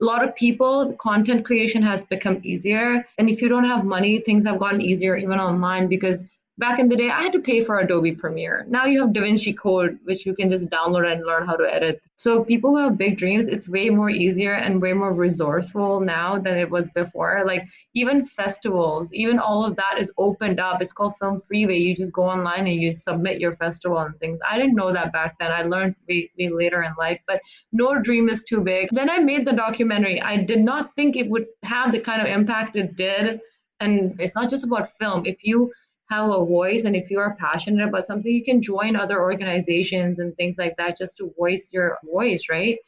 a 0.00 0.04
lot 0.04 0.22
of 0.22 0.36
people, 0.36 0.94
content 1.00 1.44
creation 1.44 1.82
has 1.82 2.04
become 2.04 2.40
easier. 2.44 3.04
And 3.18 3.28
if 3.28 3.42
you 3.42 3.48
don't 3.48 3.64
have 3.64 3.84
money, 3.84 4.20
things 4.20 4.44
have 4.46 4.60
gotten 4.60 4.80
easier 4.80 5.16
even 5.16 5.40
online 5.40 5.88
because 5.88 6.24
back 6.58 6.78
in 6.78 6.88
the 6.88 6.96
day, 6.96 7.10
I 7.10 7.22
had 7.22 7.32
to 7.32 7.40
pay 7.40 7.62
for 7.62 7.80
Adobe 7.80 8.12
Premiere. 8.12 8.64
Now 8.68 8.84
you 8.84 9.00
have 9.00 9.10
DaVinci 9.10 9.58
Code, 9.58 9.98
which 10.04 10.24
you 10.24 10.34
can 10.34 10.50
just 10.50 10.70
download 10.70 11.10
and 11.10 11.24
learn 11.26 11.46
how 11.46 11.56
to 11.56 11.64
edit. 11.64 12.06
So 12.16 12.44
people 12.44 12.70
who 12.70 12.78
have 12.78 12.96
big 12.96 13.18
dreams, 13.18 13.48
it's 13.48 13.68
way 13.68 13.90
more 13.90 14.10
easier 14.10 14.54
and 14.54 14.80
way 14.80 14.92
more 14.92 15.12
resourceful 15.12 16.00
now 16.00 16.38
than 16.38 16.56
it 16.56 16.70
was 16.70 16.88
before. 16.94 17.42
Like 17.44 17.64
even 17.94 18.24
festivals, 18.24 19.12
even 19.12 19.38
all 19.38 19.64
of 19.64 19.74
that 19.76 19.96
is 19.98 20.12
opened 20.16 20.60
up. 20.60 20.80
It's 20.80 20.92
called 20.92 21.16
Film 21.16 21.42
Freeway. 21.48 21.78
You 21.78 21.94
just 21.94 22.12
go 22.12 22.24
online 22.24 22.66
and 22.66 22.80
you 22.80 22.92
submit 22.92 23.40
your 23.40 23.56
festival 23.56 23.98
and 23.98 24.18
things. 24.20 24.38
I 24.48 24.58
didn't 24.58 24.76
know 24.76 24.92
that 24.92 25.12
back 25.12 25.36
then. 25.40 25.50
I 25.50 25.62
learned 25.62 25.96
way, 26.08 26.30
way 26.38 26.50
later 26.50 26.82
in 26.82 26.92
life, 26.98 27.20
but 27.26 27.40
no 27.72 28.00
dream 28.00 28.28
is 28.28 28.42
too 28.44 28.60
big. 28.60 28.88
When 28.92 29.10
I 29.10 29.18
made 29.18 29.46
the 29.46 29.52
documentary. 29.52 30.20
I 30.20 30.36
did 30.36 30.60
not 30.60 30.94
think 30.94 31.16
it 31.16 31.28
would 31.28 31.46
have 31.62 31.92
the 31.92 32.00
kind 32.00 32.20
of 32.20 32.28
impact 32.28 32.76
it 32.76 32.96
did. 32.96 33.40
And 33.80 34.18
it's 34.20 34.34
not 34.34 34.50
just 34.50 34.64
about 34.64 34.96
film. 34.98 35.26
If 35.26 35.38
you 35.42 35.72
have 36.10 36.30
a 36.30 36.44
voice 36.44 36.84
and 36.84 36.94
if 36.94 37.10
you 37.10 37.18
are 37.18 37.36
passionate 37.36 37.88
about 37.88 38.06
something 38.06 38.32
you 38.32 38.44
can 38.44 38.62
join 38.62 38.94
other 38.94 39.20
organizations 39.20 40.18
and 40.18 40.36
things 40.36 40.56
like 40.58 40.76
that 40.76 40.98
just 40.98 41.16
to 41.16 41.32
voice 41.38 41.66
your 41.70 41.98
voice 42.04 42.44
right? 42.50 42.78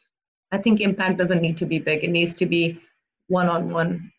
I 0.53 0.59
think 0.59 0.81
impact 0.81 1.19
doesn't 1.19 1.41
need 1.41 1.57
to 1.59 1.67
be 1.67 1.79
big. 1.79 2.05
It 2.05 2.11
needs 2.11 2.35
to 2.35 2.47
be 2.47 2.81
one 3.29 3.49
on 3.49 3.71
one 3.71 4.13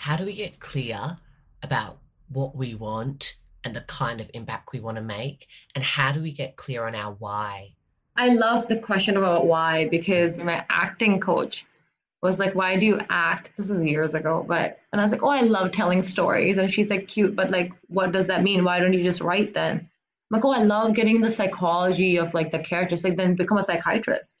how 0.00 0.16
do 0.16 0.24
we 0.24 0.32
get 0.32 0.58
clear 0.60 1.18
about 1.62 1.98
what 2.30 2.56
we 2.56 2.74
want 2.74 3.36
and 3.62 3.76
the 3.76 3.82
kind 3.82 4.18
of 4.22 4.30
impact 4.32 4.72
we 4.72 4.80
want 4.80 4.96
to 4.96 5.02
make? 5.02 5.46
And 5.74 5.84
how 5.84 6.10
do 6.10 6.22
we 6.22 6.32
get 6.32 6.56
clear 6.56 6.86
on 6.86 6.94
our 6.94 7.12
why? 7.12 7.74
I 8.16 8.28
love 8.28 8.66
the 8.66 8.78
question 8.78 9.18
about 9.18 9.44
why 9.44 9.88
because 9.90 10.40
my 10.40 10.64
acting 10.70 11.20
coach 11.20 11.66
was 12.22 12.38
like, 12.38 12.54
why 12.54 12.76
do 12.76 12.86
you 12.86 13.00
act? 13.08 13.52
This 13.56 13.70
is 13.70 13.84
years 13.84 14.14
ago, 14.14 14.44
but 14.46 14.78
and 14.92 15.00
I 15.00 15.04
was 15.04 15.12
like, 15.12 15.22
oh, 15.22 15.30
I 15.30 15.40
love 15.42 15.72
telling 15.72 16.02
stories. 16.02 16.58
And 16.58 16.72
she's 16.72 16.90
like, 16.90 17.08
cute, 17.08 17.34
but 17.34 17.50
like, 17.50 17.72
what 17.88 18.12
does 18.12 18.26
that 18.26 18.42
mean? 18.42 18.64
Why 18.64 18.78
don't 18.78 18.92
you 18.92 19.02
just 19.02 19.20
write 19.20 19.54
then? 19.54 19.78
I'm 19.78 20.36
like, 20.36 20.44
oh, 20.44 20.52
I 20.52 20.62
love 20.62 20.94
getting 20.94 21.20
the 21.20 21.30
psychology 21.30 22.18
of 22.18 22.34
like 22.34 22.52
the 22.52 22.58
characters. 22.58 23.04
Like, 23.04 23.16
then 23.16 23.36
become 23.36 23.58
a 23.58 23.62
psychiatrist. 23.62 24.36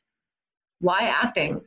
Why 0.80 1.00
acting? 1.02 1.62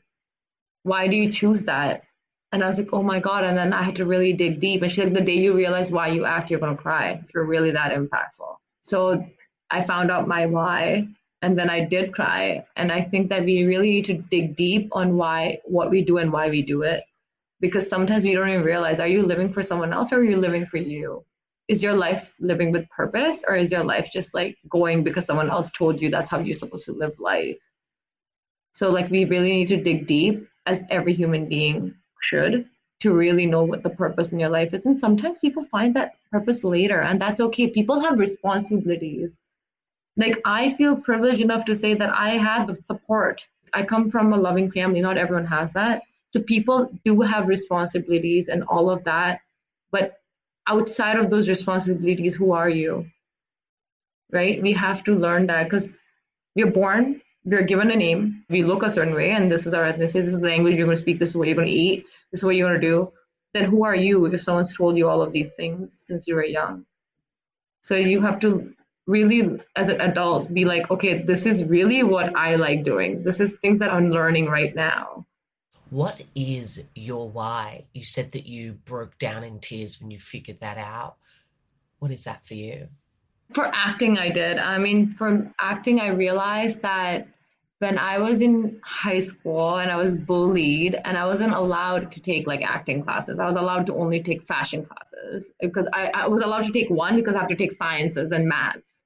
Why 0.83 1.07
do 1.07 1.15
you 1.15 1.31
choose 1.31 1.65
that? 1.65 2.03
And 2.51 2.63
I 2.63 2.67
was 2.67 2.77
like, 2.77 2.93
oh 2.93 3.01
my 3.01 3.19
God. 3.19 3.43
And 3.43 3.57
then 3.57 3.73
I 3.73 3.81
had 3.81 3.95
to 3.95 4.05
really 4.05 4.33
dig 4.33 4.59
deep. 4.59 4.83
And 4.83 4.91
she's 4.91 5.03
like, 5.03 5.13
the 5.13 5.21
day 5.21 5.37
you 5.37 5.53
realize 5.53 5.89
why 5.89 6.09
you 6.09 6.25
act, 6.25 6.51
you're 6.51 6.59
going 6.59 6.75
to 6.75 6.81
cry 6.81 7.21
if 7.23 7.33
you're 7.33 7.47
really 7.47 7.71
that 7.71 7.91
impactful. 7.91 8.55
So 8.81 9.25
I 9.71 9.81
found 9.81 10.11
out 10.11 10.27
my 10.27 10.45
why 10.45 11.07
and 11.43 11.57
then 11.57 11.69
I 11.69 11.81
did 11.85 12.13
cry. 12.13 12.65
And 12.77 12.91
I 12.91 13.01
think 13.01 13.29
that 13.29 13.43
we 13.43 13.65
really 13.65 13.91
need 13.91 14.05
to 14.05 14.13
dig 14.13 14.55
deep 14.55 14.87
on 14.93 15.17
why 15.17 15.59
what 15.65 15.91
we 15.91 16.01
do 16.01 16.17
and 16.17 16.31
why 16.31 16.49
we 16.49 16.61
do 16.61 16.81
it. 16.83 17.03
Because 17.59 17.87
sometimes 17.87 18.23
we 18.23 18.33
don't 18.33 18.49
even 18.49 18.63
realize 18.63 18.99
are 18.99 19.07
you 19.07 19.23
living 19.23 19.51
for 19.51 19.61
someone 19.61 19.93
else 19.93 20.11
or 20.11 20.17
are 20.17 20.23
you 20.23 20.37
living 20.37 20.65
for 20.65 20.77
you? 20.77 21.23
Is 21.67 21.83
your 21.83 21.93
life 21.93 22.35
living 22.39 22.71
with 22.71 22.89
purpose 22.89 23.43
or 23.47 23.55
is 23.55 23.71
your 23.71 23.83
life 23.83 24.09
just 24.11 24.33
like 24.33 24.57
going 24.69 25.03
because 25.03 25.25
someone 25.25 25.49
else 25.51 25.69
told 25.69 26.01
you 26.01 26.09
that's 26.09 26.29
how 26.29 26.39
you're 26.39 26.55
supposed 26.55 26.85
to 26.85 26.93
live 26.93 27.19
life? 27.19 27.59
So, 28.71 28.89
like, 28.89 29.11
we 29.11 29.25
really 29.25 29.51
need 29.51 29.67
to 29.67 29.83
dig 29.83 30.07
deep, 30.07 30.47
as 30.65 30.83
every 30.89 31.13
human 31.13 31.47
being 31.47 31.93
should, 32.21 32.65
to 33.01 33.13
really 33.13 33.45
know 33.45 33.63
what 33.63 33.83
the 33.83 33.89
purpose 33.89 34.31
in 34.31 34.39
your 34.39 34.49
life 34.49 34.73
is. 34.73 34.85
And 34.87 34.99
sometimes 34.99 35.37
people 35.37 35.63
find 35.63 35.93
that 35.93 36.13
purpose 36.31 36.63
later, 36.63 37.01
and 37.01 37.21
that's 37.21 37.39
okay. 37.39 37.67
People 37.67 37.99
have 37.99 38.17
responsibilities. 38.17 39.39
Like, 40.15 40.39
I 40.45 40.73
feel 40.73 40.95
privileged 40.95 41.41
enough 41.41 41.65
to 41.65 41.75
say 41.75 41.93
that 41.95 42.09
I 42.09 42.37
had 42.37 42.67
the 42.67 42.75
support. 42.75 43.47
I 43.73 43.83
come 43.83 44.09
from 44.09 44.31
a 44.33 44.37
loving 44.37 44.69
family, 44.69 45.01
not 45.01 45.17
everyone 45.17 45.45
has 45.45 45.73
that. 45.73 46.03
So, 46.31 46.41
people 46.41 46.91
do 47.03 47.21
have 47.21 47.47
responsibilities 47.47 48.47
and 48.47 48.63
all 48.63 48.89
of 48.89 49.03
that. 49.05 49.41
But 49.91 50.17
outside 50.67 51.17
of 51.17 51.29
those 51.29 51.49
responsibilities, 51.49 52.35
who 52.35 52.51
are 52.51 52.69
you? 52.69 53.07
Right? 54.31 54.61
We 54.61 54.73
have 54.73 55.03
to 55.05 55.15
learn 55.15 55.47
that 55.47 55.65
because 55.65 55.99
we're 56.55 56.71
born 56.71 57.21
we're 57.45 57.63
given 57.63 57.91
a 57.91 57.95
name, 57.95 58.45
we 58.49 58.63
look 58.63 58.83
a 58.83 58.89
certain 58.89 59.13
way, 59.13 59.31
and 59.31 59.51
this 59.51 59.67
is 59.67 59.73
our 59.73 59.83
ethnicity, 59.83 60.13
this 60.13 60.27
is 60.27 60.39
the 60.39 60.47
language 60.47 60.75
you're 60.75 60.85
going 60.85 60.95
to 60.95 61.01
speak, 61.01 61.19
this 61.19 61.29
is 61.29 61.35
what 61.35 61.47
you're 61.47 61.55
going 61.55 61.67
to 61.67 61.73
eat, 61.73 62.05
this 62.31 62.39
is 62.39 62.43
what 62.43 62.55
you're 62.55 62.69
going 62.69 62.79
to 62.79 62.87
do, 62.87 63.11
then 63.53 63.65
who 63.65 63.83
are 63.83 63.95
you 63.95 64.25
if 64.25 64.41
someone's 64.41 64.73
told 64.73 64.97
you 64.97 65.07
all 65.07 65.21
of 65.21 65.31
these 65.31 65.51
things 65.51 65.91
since 65.91 66.27
you 66.27 66.35
were 66.35 66.45
young? 66.45 66.85
So 67.81 67.95
you 67.95 68.21
have 68.21 68.39
to 68.39 68.73
really, 69.05 69.59
as 69.75 69.89
an 69.89 70.01
adult, 70.01 70.53
be 70.53 70.65
like, 70.65 70.89
okay, 70.91 71.21
this 71.23 71.45
is 71.45 71.63
really 71.63 72.03
what 72.03 72.35
I 72.35 72.55
like 72.55 72.83
doing. 72.83 73.23
This 73.23 73.39
is 73.39 73.55
things 73.55 73.79
that 73.79 73.91
I'm 73.91 74.09
learning 74.09 74.47
right 74.47 74.73
now. 74.75 75.25
What 75.89 76.21
is 76.33 76.83
your 76.95 77.29
why? 77.29 77.85
You 77.93 78.03
said 78.03 78.31
that 78.31 78.47
you 78.47 78.73
broke 78.85 79.17
down 79.19 79.43
in 79.43 79.59
tears 79.59 80.01
when 80.01 80.09
you 80.09 80.19
figured 80.19 80.59
that 80.61 80.77
out. 80.77 81.17
What 81.99 82.11
is 82.11 82.23
that 82.23 82.45
for 82.45 82.55
you? 82.55 82.87
For 83.51 83.69
acting, 83.73 84.17
I 84.17 84.29
did. 84.29 84.57
I 84.57 84.79
mean, 84.79 85.07
for 85.07 85.51
acting, 85.59 85.99
I 85.99 86.07
realized 86.07 86.81
that 86.81 87.27
when 87.83 87.97
I 87.97 88.17
was 88.17 88.39
in 88.39 88.79
high 88.81 89.19
school 89.19 89.75
and 89.77 89.91
I 89.91 89.97
was 89.97 90.15
bullied 90.15 90.95
and 91.03 91.17
I 91.17 91.25
wasn't 91.25 91.53
allowed 91.53 92.13
to 92.13 92.21
take 92.21 92.47
like 92.47 92.61
acting 92.61 93.03
classes. 93.03 93.41
I 93.41 93.45
was 93.45 93.57
allowed 93.57 93.85
to 93.87 93.95
only 93.95 94.23
take 94.23 94.41
fashion 94.41 94.85
classes 94.85 95.51
because 95.59 95.87
I, 95.91 96.09
I 96.13 96.27
was 96.27 96.39
allowed 96.39 96.63
to 96.63 96.71
take 96.71 96.89
one 96.89 97.17
because 97.17 97.35
I 97.35 97.39
have 97.39 97.49
to 97.49 97.57
take 97.57 97.73
sciences 97.73 98.31
and 98.31 98.47
maths. 98.47 99.03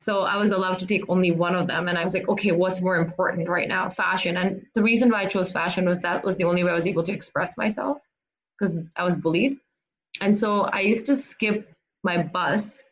So 0.00 0.22
I 0.22 0.36
was 0.38 0.50
allowed 0.50 0.80
to 0.80 0.86
take 0.86 1.08
only 1.08 1.30
one 1.30 1.54
of 1.54 1.68
them. 1.68 1.86
And 1.86 1.96
I 1.96 2.02
was 2.02 2.14
like, 2.14 2.28
okay, 2.28 2.50
what's 2.50 2.80
more 2.80 2.96
important 2.96 3.48
right 3.48 3.68
now? 3.68 3.88
Fashion. 3.88 4.36
And 4.36 4.66
the 4.74 4.82
reason 4.82 5.08
why 5.08 5.22
I 5.22 5.26
chose 5.26 5.52
fashion 5.52 5.86
was 5.86 6.00
that 6.00 6.24
was 6.24 6.36
the 6.36 6.44
only 6.44 6.64
way 6.64 6.72
I 6.72 6.74
was 6.74 6.88
able 6.88 7.04
to 7.04 7.12
express 7.12 7.56
myself 7.56 8.02
because 8.58 8.76
I 8.96 9.04
was 9.04 9.14
bullied. 9.14 9.56
And 10.20 10.36
so 10.36 10.62
I 10.62 10.80
used 10.80 11.06
to 11.06 11.14
skip 11.14 11.72
my 12.02 12.24
bus 12.24 12.82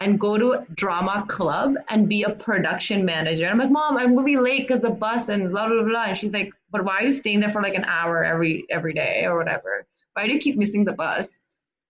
and 0.00 0.18
go 0.18 0.38
to 0.38 0.64
drama 0.74 1.26
club 1.28 1.74
and 1.88 2.08
be 2.08 2.22
a 2.22 2.30
production 2.30 3.04
manager. 3.04 3.44
And 3.44 3.52
I'm 3.52 3.58
like, 3.58 3.70
Mom, 3.70 3.98
I'm 3.98 4.14
gonna 4.14 4.24
be 4.24 4.38
late 4.38 4.66
because 4.66 4.82
the 4.82 4.90
bus 4.90 5.28
and 5.28 5.50
blah 5.50 5.68
blah 5.68 5.82
blah. 5.84 6.04
And 6.04 6.16
she's 6.16 6.32
like, 6.32 6.52
But 6.70 6.84
why 6.84 6.98
are 6.98 7.04
you 7.04 7.12
staying 7.12 7.40
there 7.40 7.50
for 7.50 7.62
like 7.62 7.74
an 7.74 7.84
hour 7.84 8.24
every 8.24 8.64
every 8.70 8.94
day 8.94 9.24
or 9.26 9.36
whatever? 9.36 9.86
Why 10.14 10.26
do 10.26 10.32
you 10.32 10.40
keep 10.40 10.56
missing 10.56 10.84
the 10.84 10.92
bus? 10.92 11.38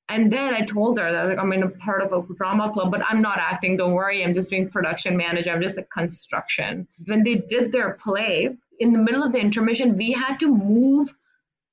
And 0.09 0.33
then 0.33 0.53
I 0.55 0.62
told 0.62 0.99
her 0.99 1.12
that 1.12 1.29
like 1.29 1.38
I'm 1.38 1.53
in 1.53 1.62
a 1.62 1.68
part 1.68 2.03
of 2.03 2.12
a 2.12 2.35
drama 2.35 2.73
club, 2.73 2.90
but 2.90 3.03
I'm 3.09 3.23
not 3.23 3.38
acting. 3.38 3.77
Don't 3.77 3.94
worry, 3.94 4.25
I'm 4.25 4.35
just 4.35 4.51
doing 4.51 4.68
production 4.68 5.16
manager. 5.16 5.53
I'm 5.53 5.62
just 5.62 5.79
a 5.79 5.85
construction. 5.85 6.88
When 7.07 7.23
they 7.23 7.37
did 7.37 7.70
their 7.70 7.94
play, 7.94 8.51
in 8.81 8.92
the 8.92 8.99
middle 8.99 9.23
of 9.23 9.31
the 9.31 9.38
intermission, 9.38 9.96
we 9.96 10.11
had 10.11 10.40
to 10.40 10.53
move 10.53 11.14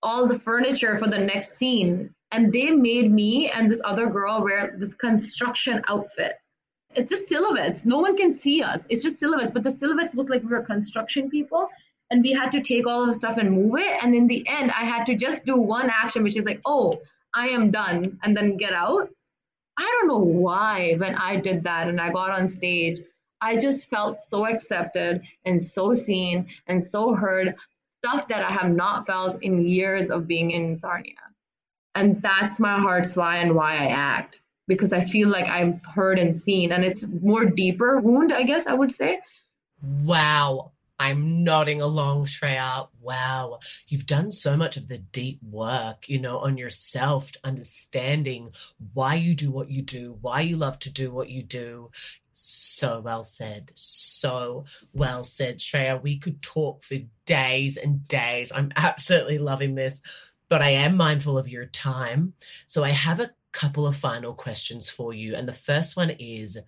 all 0.04 0.28
the 0.28 0.38
furniture 0.38 0.98
for 1.00 1.08
the 1.08 1.18
next 1.18 1.58
scene 1.58 2.14
and 2.32 2.52
they 2.52 2.72
made 2.72 3.12
me 3.12 3.50
and 3.50 3.70
this 3.70 3.82
other 3.86 4.08
girl 4.08 4.44
wear 4.44 4.76
this 4.78 4.94
construction 4.94 5.82
outfit. 5.88 6.34
It's 6.96 7.12
just 7.12 7.28
silhouettes. 7.28 7.86
No 7.86 8.00
one 8.00 8.18
can 8.18 8.32
see 8.32 8.62
us. 8.62 8.88
It's 8.90 9.04
just 9.04 9.20
silhouettes, 9.20 9.52
but 9.52 9.64
the 9.64 9.72
silhouettes 9.72 10.16
looked 10.16 10.30
like 10.30 10.44
we 10.44 10.50
were 10.50 10.62
construction 10.62 11.30
people. 11.30 11.70
And 12.10 12.24
we 12.24 12.32
had 12.32 12.52
to 12.54 12.62
take 12.62 12.88
all 12.88 13.02
of 13.02 13.10
the 13.10 13.14
stuff 13.14 13.38
and 13.38 13.52
move 13.52 13.80
it. 13.80 14.02
And 14.02 14.16
in 14.16 14.28
the 14.28 14.48
end, 14.48 14.72
I 14.72 14.86
had 14.86 15.06
to 15.08 15.16
just 15.16 15.46
do 15.46 15.58
one 15.58 15.90
action, 15.90 16.24
which 16.24 16.38
is 16.38 16.46
like, 16.46 16.62
oh, 16.66 16.94
I 17.34 17.50
am 17.50 17.70
done, 17.70 18.18
and 18.24 18.36
then 18.36 18.58
get 18.58 18.74
out. 18.74 19.10
I 19.78 19.84
don't 19.84 20.08
know 20.08 20.18
why 20.18 20.96
when 20.96 21.16
I 21.16 21.36
did 21.36 21.64
that 21.64 21.88
and 21.88 22.00
I 22.02 22.10
got 22.10 22.32
on 22.32 22.48
stage, 22.48 23.00
I 23.42 23.58
just 23.58 23.90
felt 23.90 24.18
so 24.18 24.48
accepted 24.48 25.22
and 25.46 25.62
so 25.62 25.94
seen 25.94 26.48
and 26.66 26.84
so 26.84 27.14
heard, 27.14 27.56
stuff 28.00 28.28
that 28.30 28.44
I 28.44 28.52
have 28.52 28.72
not 28.72 29.06
felt 29.06 29.44
in 29.44 29.68
years 29.68 30.10
of 30.10 30.28
being 30.28 30.52
in 30.52 30.76
Sarnia. 30.76 31.14
And 31.98 32.22
that's 32.22 32.60
my 32.60 32.80
heart's 32.80 33.16
why 33.16 33.38
and 33.38 33.56
why 33.56 33.74
I 33.74 33.88
act 33.88 34.40
because 34.68 34.94
I 34.94 35.02
feel 35.02 35.30
like 35.30 35.48
I've 35.48 35.84
heard 35.86 36.20
and 36.20 36.36
seen, 36.36 36.72
and 36.72 36.84
it's 36.84 37.06
more 37.22 37.46
deeper 37.46 38.00
wound, 38.00 38.34
I 38.34 38.44
guess 38.44 38.68
I 38.68 38.74
would 38.74 38.92
say. 38.92 39.20
Wow. 39.82 40.74
I'm 41.00 41.44
nodding 41.44 41.82
along, 41.82 42.26
Shreya. 42.26 42.88
Wow. 43.00 43.60
You've 43.88 44.08
done 44.08 44.32
so 44.32 44.58
much 44.58 44.78
of 44.78 44.88
the 44.88 44.98
deep 44.98 45.40
work, 45.44 46.10
you 46.10 46.20
know, 46.20 46.40
on 46.40 46.58
yourself, 46.58 47.32
understanding 47.44 48.52
why 48.94 49.16
you 49.16 49.36
do 49.36 49.52
what 49.52 49.70
you 49.70 49.84
do, 49.84 50.18
why 50.22 50.42
you 50.42 50.58
love 50.58 50.80
to 50.80 50.90
do 50.90 51.12
what 51.12 51.30
you 51.30 51.44
do. 51.44 51.92
So 52.34 53.00
well 53.00 53.24
said. 53.24 53.72
So 53.76 54.66
well 54.92 55.24
said, 55.24 55.60
Shreya. 55.60 56.02
We 56.02 56.18
could 56.18 56.42
talk 56.42 56.84
for 56.84 56.98
days 57.26 57.78
and 57.78 58.08
days. 58.08 58.52
I'm 58.52 58.72
absolutely 58.76 59.38
loving 59.38 59.76
this 59.76 60.02
but 60.50 60.62
I 60.62 60.70
am 60.70 60.96
mindful 60.96 61.38
of 61.38 61.48
your 61.48 61.66
time. 61.66 62.34
So 62.68 62.84
I 62.84 62.92
have 62.92 63.20
a 63.20 63.32
couple 63.52 63.88
of 63.88 63.96
final 63.96 64.34
questions 64.34 64.90
for 64.90 65.14
you. 65.14 65.36
And 65.36 65.48
the 65.48 65.54
first 65.54 65.98
one 65.98 66.12
is 66.12 66.60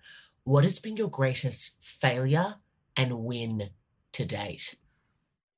what 0.44 0.64
has 0.64 0.78
been 0.78 0.96
your 0.96 1.08
greatest 1.08 1.82
failure 1.82 2.56
and 2.96 3.24
win 3.24 3.70
to 4.12 4.24
date? 4.24 4.74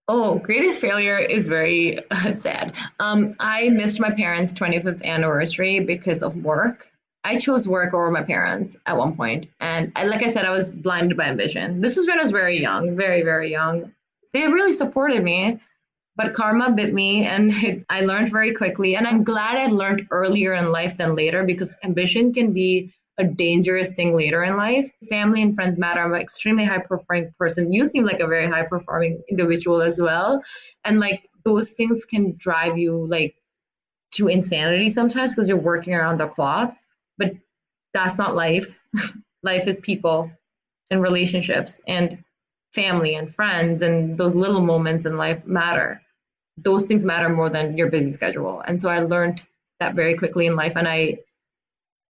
Oh, 0.09 0.39
greatest 0.39 0.81
failure 0.81 1.19
is 1.19 1.47
very 1.47 1.99
uh, 2.11 2.35
sad. 2.35 2.77
Um, 3.01 3.35
I 3.39 3.69
missed 3.71 4.01
my 4.01 4.11
parents' 4.11 4.53
25th 4.53 5.03
anniversary 5.05 5.81
because 5.81 6.23
of 6.23 6.37
work. 6.37 6.89
I 7.25 7.39
chose 7.39 7.69
work 7.69 7.95
over 7.95 8.11
my 8.11 8.23
parents 8.23 8.77
at 8.87 8.97
one 8.97 9.15
point, 9.15 9.47
and 9.61 9.93
I, 9.95 10.05
like 10.05 10.25
I 10.25 10.31
said, 10.31 10.45
I 10.45 10.51
was 10.51 10.75
blinded 10.75 11.17
by 11.17 11.27
ambition. 11.27 11.81
This 11.81 11.97
was 11.97 12.09
when 12.09 12.19
I 12.19 12.23
was 12.23 12.33
very 12.33 12.61
young, 12.61 12.97
very 12.97 13.23
very 13.23 13.49
young. 13.49 13.93
They 14.33 14.49
really 14.49 14.73
supported 14.73 15.23
me, 15.23 15.61
but 16.17 16.35
karma 16.35 16.73
bit 16.73 16.93
me 16.93 17.25
and 17.25 17.51
it, 17.65 17.85
I 17.89 18.03
learned 18.03 18.31
very 18.31 18.55
quickly. 18.55 18.97
And 18.97 19.07
I'm 19.07 19.25
glad 19.25 19.57
I 19.57 19.67
learned 19.67 20.07
earlier 20.11 20.55
in 20.55 20.73
life 20.73 20.97
than 20.97 21.15
later 21.15 21.45
because 21.45 21.77
ambition 21.85 22.33
can 22.33 22.53
be 22.53 22.93
a 23.19 23.25
dangerous 23.25 23.93
thing 23.93 24.15
later 24.17 24.43
in 24.45 24.57
life. 24.57 24.91
Family 25.09 25.43
and 25.43 25.55
friends 25.55 25.77
matter. 25.77 26.01
I'm 26.01 26.15
an 26.15 26.21
extremely 26.21 26.65
high 26.65 26.79
performing 26.79 27.31
person. 27.39 27.73
You 27.73 27.85
seem 27.85 28.05
like 28.05 28.21
a 28.21 28.27
very 28.27 28.49
high 28.49 28.65
performing 28.65 29.23
individual 29.29 29.83
as 29.83 30.01
well. 30.01 30.43
And 30.85 30.99
like 30.99 31.29
those 31.45 31.73
things 31.73 32.05
can 32.05 32.35
drive 32.39 32.79
you 32.79 33.07
like 33.07 33.37
to 34.13 34.29
insanity 34.29 34.91
sometimes 34.91 35.35
because 35.35 35.49
you're 35.49 35.59
working 35.59 35.95
around 35.95 36.19
the 36.19 36.27
clock. 36.27 36.75
But 37.19 37.33
that's 37.93 38.19
not 38.19 38.35
life. 38.35 38.83
life 39.43 39.67
is 39.67 39.79
people 39.79 40.31
and 40.91 41.03
relationships. 41.03 41.81
And 41.87 42.23
family 42.73 43.15
and 43.15 43.33
friends 43.33 43.83
and 43.83 44.17
those 44.17 44.35
little 44.35 44.61
moments 44.61 45.07
in 45.07 45.17
life 45.17 45.45
matter. 45.47 46.01
Those 46.57 46.85
things 46.85 47.05
matter 47.05 47.29
more 47.29 47.51
than 47.51 47.77
your 47.77 47.91
busy 47.91 48.13
schedule. 48.13 48.61
And 48.61 48.81
so 48.81 48.89
I 48.89 49.01
learned 49.01 49.43
that 49.81 49.95
very 49.95 50.17
quickly 50.17 50.47
in 50.47 50.57
life. 50.57 50.77
And 50.77 50.89
I, 50.89 51.19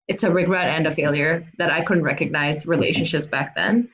it's 0.08 0.24
a 0.24 0.32
regret 0.32 0.70
and 0.70 0.88
a 0.88 0.92
failure 0.92 1.48
that 1.58 1.72
I 1.72 1.82
couldn't 1.82 2.04
recognize 2.04 2.66
relationships 2.66 3.26
back 3.26 3.56
then. 3.56 3.90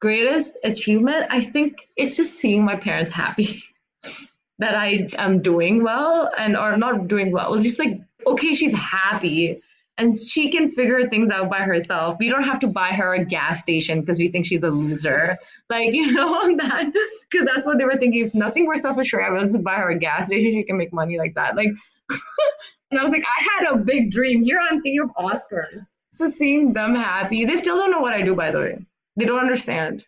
Greatest 0.00 0.58
achievement, 0.64 1.26
I 1.30 1.40
think, 1.40 1.88
is 1.96 2.16
just 2.16 2.34
seeing 2.34 2.64
my 2.64 2.76
parents 2.76 3.10
happy 3.10 3.62
that 4.58 4.74
I 4.74 5.08
am 5.16 5.42
doing 5.42 5.82
well 5.82 6.30
and 6.36 6.56
are 6.56 6.76
not 6.76 7.08
doing 7.08 7.32
well. 7.32 7.54
It's 7.54 7.64
just 7.64 7.78
like, 7.78 8.00
okay, 8.26 8.54
she's 8.54 8.74
happy 8.74 9.62
and 9.96 10.18
she 10.18 10.50
can 10.50 10.68
figure 10.68 11.08
things 11.08 11.30
out 11.30 11.48
by 11.48 11.60
herself. 11.60 12.16
We 12.18 12.28
don't 12.28 12.42
have 12.42 12.58
to 12.60 12.66
buy 12.66 12.88
her 12.88 13.14
a 13.14 13.24
gas 13.24 13.60
station 13.60 14.00
because 14.00 14.18
we 14.18 14.28
think 14.28 14.46
she's 14.46 14.64
a 14.64 14.70
loser. 14.70 15.38
Like, 15.70 15.92
you 15.94 16.12
know, 16.12 16.56
that 16.56 16.92
because 17.30 17.46
that's 17.46 17.66
what 17.66 17.78
they 17.78 17.84
were 17.84 17.96
thinking. 17.96 18.24
If 18.24 18.34
nothing 18.34 18.66
works 18.66 18.84
out 18.84 18.94
for 18.94 19.04
sure, 19.04 19.36
let's 19.36 19.52
just 19.52 19.64
buy 19.64 19.76
her 19.76 19.90
a 19.90 19.98
gas 19.98 20.26
station. 20.26 20.52
She 20.52 20.64
can 20.64 20.76
make 20.76 20.92
money 20.92 21.18
like 21.18 21.34
that. 21.34 21.56
Like, 21.56 21.68
and 22.90 22.98
I 22.98 23.02
was 23.02 23.12
like, 23.12 23.24
I 23.24 23.48
had 23.58 23.72
a 23.72 23.76
big 23.76 24.10
dream. 24.10 24.42
Here 24.42 24.58
I'm 24.60 24.80
thinking 24.82 25.02
of 25.02 25.10
Oscars. 25.16 25.94
So 26.12 26.28
seeing 26.28 26.72
them 26.72 26.94
happy, 26.94 27.44
they 27.44 27.56
still 27.56 27.76
don't 27.76 27.90
know 27.90 28.00
what 28.00 28.12
I 28.12 28.22
do, 28.22 28.34
by 28.34 28.50
the 28.50 28.58
way. 28.58 28.86
They 29.16 29.24
don't 29.24 29.40
understand. 29.40 30.04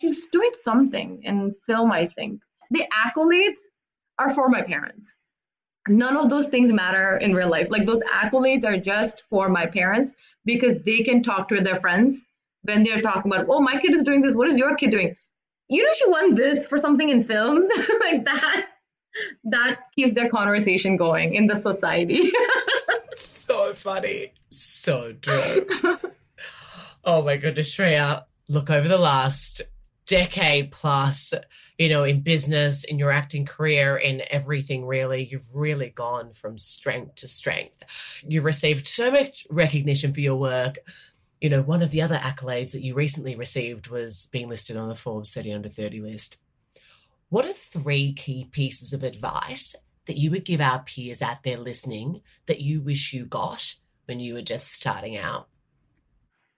She's 0.00 0.28
doing 0.28 0.50
something 0.52 1.22
in 1.22 1.52
film, 1.52 1.90
I 1.90 2.06
think. 2.06 2.40
The 2.70 2.84
accolades 2.92 3.58
are 4.18 4.34
for 4.34 4.48
my 4.48 4.62
parents 4.62 5.14
none 5.88 6.16
of 6.16 6.30
those 6.30 6.48
things 6.48 6.72
matter 6.72 7.16
in 7.16 7.34
real 7.34 7.48
life. 7.48 7.70
Like 7.70 7.86
those 7.86 8.02
accolades 8.02 8.64
are 8.64 8.76
just 8.76 9.22
for 9.28 9.48
my 9.48 9.66
parents 9.66 10.14
because 10.44 10.78
they 10.82 11.02
can 11.02 11.22
talk 11.22 11.48
to 11.48 11.60
their 11.60 11.76
friends 11.80 12.24
when 12.62 12.82
they're 12.82 13.00
talking 13.00 13.30
about, 13.30 13.46
oh, 13.48 13.60
my 13.60 13.78
kid 13.78 13.94
is 13.94 14.02
doing 14.02 14.20
this. 14.20 14.34
What 14.34 14.48
is 14.48 14.58
your 14.58 14.74
kid 14.76 14.90
doing? 14.90 15.14
You 15.68 15.82
know, 15.82 15.90
she 15.96 16.08
won 16.08 16.34
this 16.34 16.66
for 16.66 16.78
something 16.78 17.08
in 17.08 17.22
film 17.22 17.68
like 18.00 18.24
that. 18.24 18.66
That 19.44 19.78
keeps 19.94 20.14
their 20.14 20.28
conversation 20.28 20.96
going 20.96 21.34
in 21.34 21.46
the 21.46 21.56
society. 21.56 22.30
so 23.14 23.74
funny. 23.74 24.32
So 24.50 25.14
true. 25.20 25.98
oh 27.04 27.22
my 27.22 27.36
goodness, 27.36 27.74
Shreya. 27.74 28.24
Look, 28.48 28.70
over 28.70 28.86
the 28.86 28.98
last 28.98 29.62
decade 30.06 30.70
plus, 30.70 31.34
you 31.78 31.88
know, 31.88 32.04
in 32.04 32.20
business, 32.20 32.84
in 32.84 32.98
your 32.98 33.10
acting 33.10 33.44
career, 33.44 33.96
in 33.96 34.22
everything 34.30 34.86
really. 34.86 35.24
You've 35.24 35.54
really 35.54 35.90
gone 35.90 36.32
from 36.32 36.58
strength 36.58 37.16
to 37.16 37.28
strength. 37.28 37.82
You've 38.26 38.44
received 38.44 38.86
so 38.86 39.10
much 39.10 39.46
recognition 39.50 40.14
for 40.14 40.20
your 40.20 40.36
work. 40.36 40.78
You 41.40 41.50
know, 41.50 41.62
one 41.62 41.82
of 41.82 41.90
the 41.90 42.02
other 42.02 42.16
accolades 42.16 42.72
that 42.72 42.82
you 42.82 42.94
recently 42.94 43.34
received 43.34 43.88
was 43.88 44.28
being 44.32 44.48
listed 44.48 44.76
on 44.76 44.88
the 44.88 44.94
Forbes 44.94 45.34
30 45.34 45.52
under 45.52 45.68
30 45.68 46.00
list. 46.00 46.38
What 47.28 47.44
are 47.44 47.52
three 47.52 48.12
key 48.12 48.46
pieces 48.50 48.92
of 48.92 49.02
advice 49.02 49.74
that 50.06 50.16
you 50.16 50.30
would 50.30 50.44
give 50.44 50.60
our 50.60 50.78
peers 50.84 51.20
out 51.20 51.42
there 51.42 51.58
listening 51.58 52.22
that 52.46 52.60
you 52.60 52.80
wish 52.80 53.12
you 53.12 53.26
got 53.26 53.74
when 54.06 54.20
you 54.20 54.34
were 54.34 54.42
just 54.42 54.72
starting 54.72 55.16
out? 55.16 55.48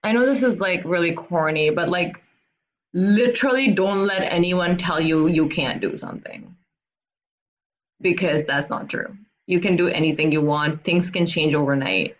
I 0.03 0.13
know 0.13 0.25
this 0.25 0.43
is 0.43 0.61
like 0.61 0.85
really 0.85 1.13
corny, 1.13 1.71
but 1.71 1.89
like 1.89 2.23
literally 2.93 3.69
don't 3.69 4.05
let 4.05 4.31
anyone 4.31 4.77
tell 4.77 4.99
you 4.99 5.27
you 5.27 5.47
can't 5.47 5.81
do 5.81 5.95
something 5.95 6.55
because 8.01 8.43
that's 8.43 8.69
not 8.69 8.89
true. 8.89 9.15
You 9.47 9.59
can 9.59 9.75
do 9.75 9.87
anything 9.87 10.31
you 10.31 10.41
want, 10.41 10.83
things 10.83 11.09
can 11.09 11.25
change 11.25 11.53
overnight, 11.53 12.15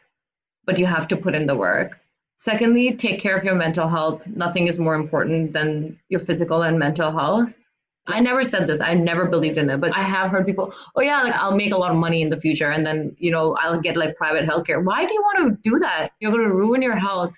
but 0.66 0.78
you 0.78 0.86
have 0.86 1.08
to 1.10 1.18
put 1.18 1.36
in 1.36 1.46
the 1.46 1.56
work. 1.56 2.00
Secondly, 2.38 2.96
take 2.96 3.20
care 3.20 3.36
of 3.36 3.44
your 3.44 3.56
mental 3.56 3.88
health. 3.88 4.26
Nothing 4.28 4.68
is 4.68 4.80
more 4.80 4.96
important 4.96 5.54
than 5.54 6.00
your 6.10 6.20
physical 6.20 6.64
and 6.64 6.80
mental 6.80 7.12
health. 7.12 7.66
I 8.08 8.20
never 8.20 8.44
said 8.44 8.66
this. 8.66 8.82
I 8.82 8.94
never 8.94 9.26
believed 9.26 9.58
in 9.58 9.70
it, 9.70 9.80
but 9.82 9.96
I 9.96 10.02
have 10.02 10.32
heard 10.32 10.46
people, 10.46 10.74
oh 10.96 11.02
yeah, 11.02 11.22
like 11.22 11.36
I'll 11.36 11.56
make 11.56 11.72
a 11.72 11.78
lot 11.78 11.92
of 11.92 11.98
money 11.98 12.22
in 12.22 12.30
the 12.30 12.38
future 12.38 12.72
and 12.72 12.86
then, 12.86 13.16
you 13.20 13.30
know, 13.30 13.56
I'll 13.60 13.80
get 13.80 13.98
like 13.98 14.16
private 14.16 14.46
healthcare. 14.46 14.84
Why 14.84 15.06
do 15.06 15.14
you 15.14 15.22
want 15.22 15.64
to 15.64 15.70
do 15.70 15.78
that? 15.80 16.10
You're 16.20 16.32
going 16.32 16.48
to 16.48 16.54
ruin 16.54 16.82
your 16.82 16.96
health 16.96 17.38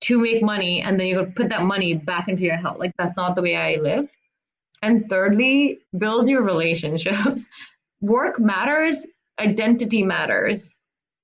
to 0.00 0.18
make 0.18 0.42
money 0.42 0.80
and 0.82 0.98
then 0.98 1.14
to 1.14 1.24
put 1.24 1.48
that 1.48 1.62
money 1.62 1.94
back 1.94 2.28
into 2.28 2.44
your 2.44 2.56
health. 2.56 2.78
Like 2.78 2.92
that's 2.98 3.16
not 3.16 3.34
the 3.34 3.42
way 3.42 3.56
I 3.56 3.76
live. 3.76 4.10
And 4.82 5.08
thirdly, 5.08 5.80
build 5.96 6.28
your 6.28 6.42
relationships. 6.42 7.46
Work 8.00 8.38
matters, 8.38 9.04
identity 9.40 10.02
matters. 10.02 10.72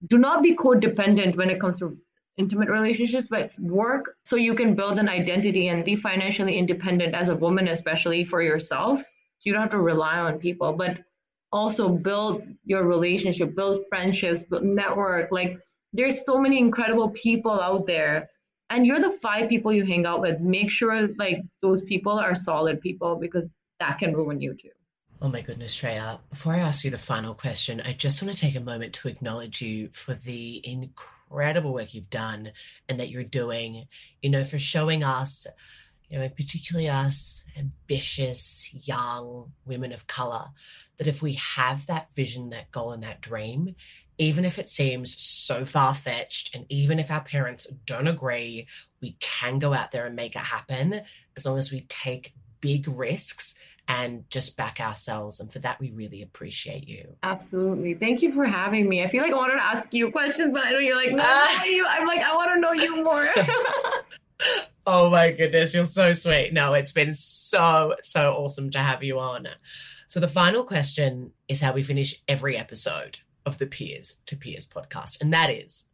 Do 0.08 0.18
not 0.18 0.42
be 0.42 0.56
codependent 0.56 1.36
when 1.36 1.50
it 1.50 1.60
comes 1.60 1.78
to 1.78 1.96
intimate 2.36 2.68
relationships, 2.68 3.26
but 3.30 3.52
work 3.58 4.16
so 4.24 4.36
you 4.36 4.54
can 4.54 4.74
build 4.74 4.98
an 4.98 5.08
identity 5.08 5.68
and 5.68 5.84
be 5.84 5.94
financially 5.94 6.58
independent 6.58 7.14
as 7.14 7.28
a 7.28 7.36
woman, 7.36 7.68
especially 7.68 8.24
for 8.24 8.42
yourself. 8.42 9.00
So 9.00 9.42
you 9.44 9.52
don't 9.52 9.62
have 9.62 9.70
to 9.70 9.78
rely 9.78 10.18
on 10.18 10.38
people, 10.38 10.72
but 10.72 10.98
also 11.52 11.88
build 11.88 12.42
your 12.64 12.84
relationship, 12.84 13.54
build 13.54 13.84
friendships, 13.88 14.42
build 14.42 14.64
network. 14.64 15.30
Like 15.30 15.60
there's 15.92 16.24
so 16.24 16.38
many 16.38 16.58
incredible 16.58 17.10
people 17.10 17.60
out 17.60 17.86
there. 17.86 18.30
And 18.70 18.86
you're 18.86 19.00
the 19.00 19.10
five 19.10 19.48
people 19.48 19.72
you 19.72 19.84
hang 19.84 20.06
out 20.06 20.20
with. 20.20 20.40
Make 20.40 20.70
sure 20.70 21.08
like 21.16 21.42
those 21.60 21.82
people 21.82 22.12
are 22.12 22.34
solid 22.34 22.80
people 22.80 23.16
because 23.16 23.46
that 23.80 23.98
can 23.98 24.14
ruin 24.14 24.40
you 24.40 24.54
too. 24.54 24.70
Oh 25.20 25.28
my 25.28 25.42
goodness, 25.42 25.80
Shreya. 25.80 26.18
Before 26.30 26.54
I 26.54 26.58
ask 26.58 26.84
you 26.84 26.90
the 26.90 26.98
final 26.98 27.34
question, 27.34 27.80
I 27.80 27.92
just 27.92 28.22
want 28.22 28.34
to 28.34 28.40
take 28.40 28.56
a 28.56 28.60
moment 28.60 28.94
to 28.94 29.08
acknowledge 29.08 29.62
you 29.62 29.88
for 29.92 30.14
the 30.14 30.60
incredible 30.66 31.14
incredible 31.34 31.72
work 31.72 31.94
you've 31.94 32.10
done 32.10 32.52
and 32.88 33.00
that 33.00 33.10
you're 33.10 33.24
doing, 33.24 33.86
you 34.22 34.30
know, 34.30 34.44
for 34.44 34.58
showing 34.58 35.02
us, 35.02 35.46
you 36.08 36.18
know, 36.18 36.28
particularly 36.28 36.88
us 36.88 37.44
ambitious 37.56 38.70
young 38.72 39.52
women 39.64 39.92
of 39.92 40.06
color, 40.06 40.46
that 40.98 41.06
if 41.06 41.22
we 41.22 41.34
have 41.34 41.86
that 41.86 42.08
vision, 42.14 42.50
that 42.50 42.70
goal, 42.70 42.92
and 42.92 43.02
that 43.02 43.20
dream, 43.20 43.74
even 44.18 44.44
if 44.44 44.58
it 44.58 44.68
seems 44.68 45.20
so 45.20 45.64
far 45.64 45.94
fetched, 45.94 46.54
and 46.54 46.66
even 46.68 46.98
if 46.98 47.10
our 47.10 47.22
parents 47.22 47.66
don't 47.86 48.06
agree, 48.06 48.66
we 49.00 49.16
can 49.20 49.58
go 49.58 49.74
out 49.74 49.90
there 49.90 50.06
and 50.06 50.16
make 50.16 50.36
it 50.36 50.40
happen 50.40 51.00
as 51.36 51.46
long 51.46 51.58
as 51.58 51.72
we 51.72 51.80
take 51.82 52.32
big 52.60 52.86
risks 52.88 53.56
and 53.86 54.24
just 54.30 54.56
back 54.56 54.80
ourselves. 54.80 55.40
And 55.40 55.52
for 55.52 55.58
that, 55.60 55.80
we 55.80 55.90
really 55.90 56.22
appreciate 56.22 56.88
you. 56.88 57.16
Absolutely. 57.22 57.94
Thank 57.94 58.22
you 58.22 58.32
for 58.32 58.44
having 58.44 58.88
me. 58.88 59.02
I 59.02 59.08
feel 59.08 59.22
like 59.22 59.32
I 59.32 59.36
wanted 59.36 59.56
to 59.56 59.62
ask 59.62 59.92
you 59.92 60.10
questions, 60.10 60.52
but 60.52 60.64
I 60.64 60.70
know 60.70 60.78
you're 60.78 60.96
like, 60.96 61.12
no, 61.12 61.22
uh, 61.22 61.64
you. 61.64 61.84
I'm 61.86 62.06
like, 62.06 62.20
I 62.20 62.34
want 62.34 62.50
to 62.54 62.60
know 62.60 62.72
you 62.72 63.02
more. 63.04 63.28
oh 64.86 65.10
my 65.10 65.32
goodness, 65.32 65.74
you're 65.74 65.84
so 65.84 66.12
sweet. 66.12 66.52
No, 66.52 66.74
it's 66.74 66.92
been 66.92 67.14
so, 67.14 67.94
so 68.02 68.32
awesome 68.32 68.70
to 68.70 68.78
have 68.78 69.02
you 69.02 69.18
on. 69.18 69.48
So 70.08 70.20
the 70.20 70.28
final 70.28 70.64
question 70.64 71.32
is 71.48 71.60
how 71.60 71.72
we 71.72 71.82
finish 71.82 72.22
every 72.28 72.56
episode 72.56 73.18
of 73.46 73.58
the 73.58 73.66
Peers 73.66 74.16
to 74.26 74.36
Peers 74.36 74.68
podcast. 74.68 75.20
And 75.20 75.32
that 75.32 75.50
is 75.50 75.88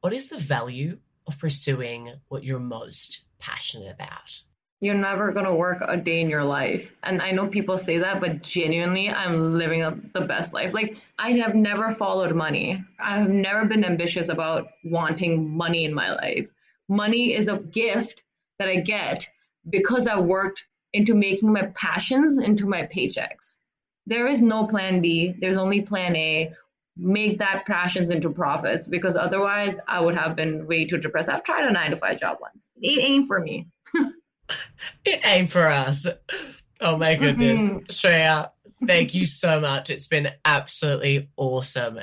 what 0.00 0.12
is 0.12 0.28
the 0.28 0.38
value 0.38 0.98
of 1.26 1.38
pursuing 1.38 2.14
what 2.28 2.44
you're 2.44 2.60
most 2.60 3.24
passionate 3.38 3.92
about? 3.92 4.42
you're 4.80 4.94
never 4.94 5.32
going 5.32 5.44
to 5.44 5.54
work 5.54 5.82
a 5.86 5.96
day 5.96 6.20
in 6.20 6.30
your 6.30 6.44
life. 6.44 6.94
And 7.02 7.20
I 7.20 7.32
know 7.32 7.48
people 7.48 7.78
say 7.78 7.98
that, 7.98 8.20
but 8.20 8.42
genuinely, 8.42 9.10
I'm 9.10 9.58
living 9.58 10.10
the 10.14 10.20
best 10.20 10.54
life. 10.54 10.72
Like, 10.72 10.96
I 11.18 11.32
have 11.32 11.54
never 11.54 11.90
followed 11.90 12.34
money. 12.34 12.84
I 13.00 13.18
have 13.18 13.28
never 13.28 13.64
been 13.64 13.84
ambitious 13.84 14.28
about 14.28 14.68
wanting 14.84 15.56
money 15.56 15.84
in 15.84 15.92
my 15.92 16.12
life. 16.12 16.52
Money 16.88 17.34
is 17.34 17.48
a 17.48 17.58
gift 17.58 18.22
that 18.58 18.68
I 18.68 18.76
get 18.76 19.26
because 19.68 20.06
I 20.06 20.18
worked 20.18 20.66
into 20.92 21.14
making 21.14 21.52
my 21.52 21.70
passions 21.74 22.38
into 22.38 22.66
my 22.66 22.82
paychecks. 22.82 23.58
There 24.06 24.26
is 24.26 24.40
no 24.40 24.66
plan 24.66 25.00
B, 25.00 25.34
there's 25.38 25.56
only 25.56 25.82
plan 25.82 26.16
A. 26.16 26.52
Make 27.00 27.38
that 27.38 27.64
passions 27.64 28.10
into 28.10 28.30
profits 28.30 28.88
because 28.88 29.14
otherwise, 29.14 29.78
I 29.86 30.00
would 30.00 30.16
have 30.16 30.34
been 30.34 30.66
way 30.66 30.84
too 30.84 30.98
depressed. 30.98 31.28
I've 31.28 31.44
tried 31.44 31.68
a 31.68 31.72
nine 31.72 31.92
to 31.92 31.96
five 31.96 32.18
job 32.18 32.38
once. 32.40 32.66
It 32.80 32.98
ain't 32.98 33.28
for 33.28 33.38
me. 33.38 33.68
it 35.04 35.24
ain't 35.24 35.50
for 35.50 35.68
us. 35.68 36.08
Oh 36.80 36.96
my 36.96 37.14
goodness. 37.14 37.62
Mm-hmm. 37.62 37.78
Shreya, 37.84 38.50
thank 38.86 39.14
you 39.14 39.26
so 39.26 39.60
much. 39.60 39.90
It's 39.90 40.06
been 40.06 40.28
absolutely 40.44 41.28
awesome. 41.36 42.00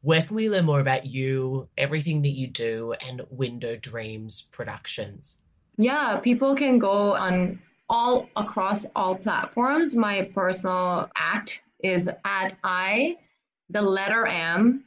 Where 0.00 0.22
can 0.22 0.36
we 0.36 0.50
learn 0.50 0.64
more 0.64 0.80
about 0.80 1.06
you, 1.06 1.68
everything 1.76 2.22
that 2.22 2.30
you 2.30 2.46
do, 2.46 2.94
and 3.00 3.22
Window 3.30 3.76
Dreams 3.76 4.48
Productions? 4.52 5.38
Yeah, 5.76 6.18
people 6.18 6.54
can 6.54 6.78
go 6.78 7.14
on 7.14 7.60
all 7.88 8.28
across 8.36 8.86
all 8.94 9.14
platforms. 9.14 9.94
My 9.94 10.22
personal 10.34 11.10
act 11.16 11.60
is 11.82 12.08
at 12.24 12.56
I, 12.64 13.16
the 13.70 13.82
letter 13.82 14.26
M, 14.26 14.84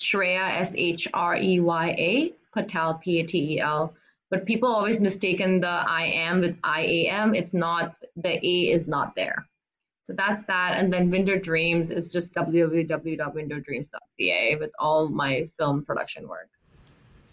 Shreya, 0.00 0.60
S 0.60 0.74
H 0.76 1.08
R 1.14 1.36
E 1.36 1.60
Y 1.60 1.88
A, 1.98 2.32
Patel, 2.52 2.94
P 2.94 3.20
A 3.20 3.26
T 3.26 3.54
E 3.54 3.60
L 3.60 3.94
but 4.30 4.46
people 4.46 4.68
always 4.68 5.00
mistaken 5.00 5.60
the 5.60 5.68
I 5.68 6.06
am 6.06 6.40
with 6.40 6.56
I 6.64 6.82
am. 7.10 7.34
It's 7.34 7.54
not, 7.54 7.96
the 8.16 8.44
A 8.44 8.70
is 8.70 8.86
not 8.86 9.14
there. 9.14 9.46
So 10.06 10.14
that's 10.16 10.44
that. 10.44 10.74
And 10.76 10.90
then 10.92 11.10
Window 11.10 11.36
Dreams 11.36 11.90
is 11.90 12.08
just 12.08 12.32
www.windowdreams.ca 12.32 14.56
with 14.60 14.70
all 14.78 15.08
my 15.08 15.50
film 15.58 15.84
production 15.84 16.28
work. 16.28 16.48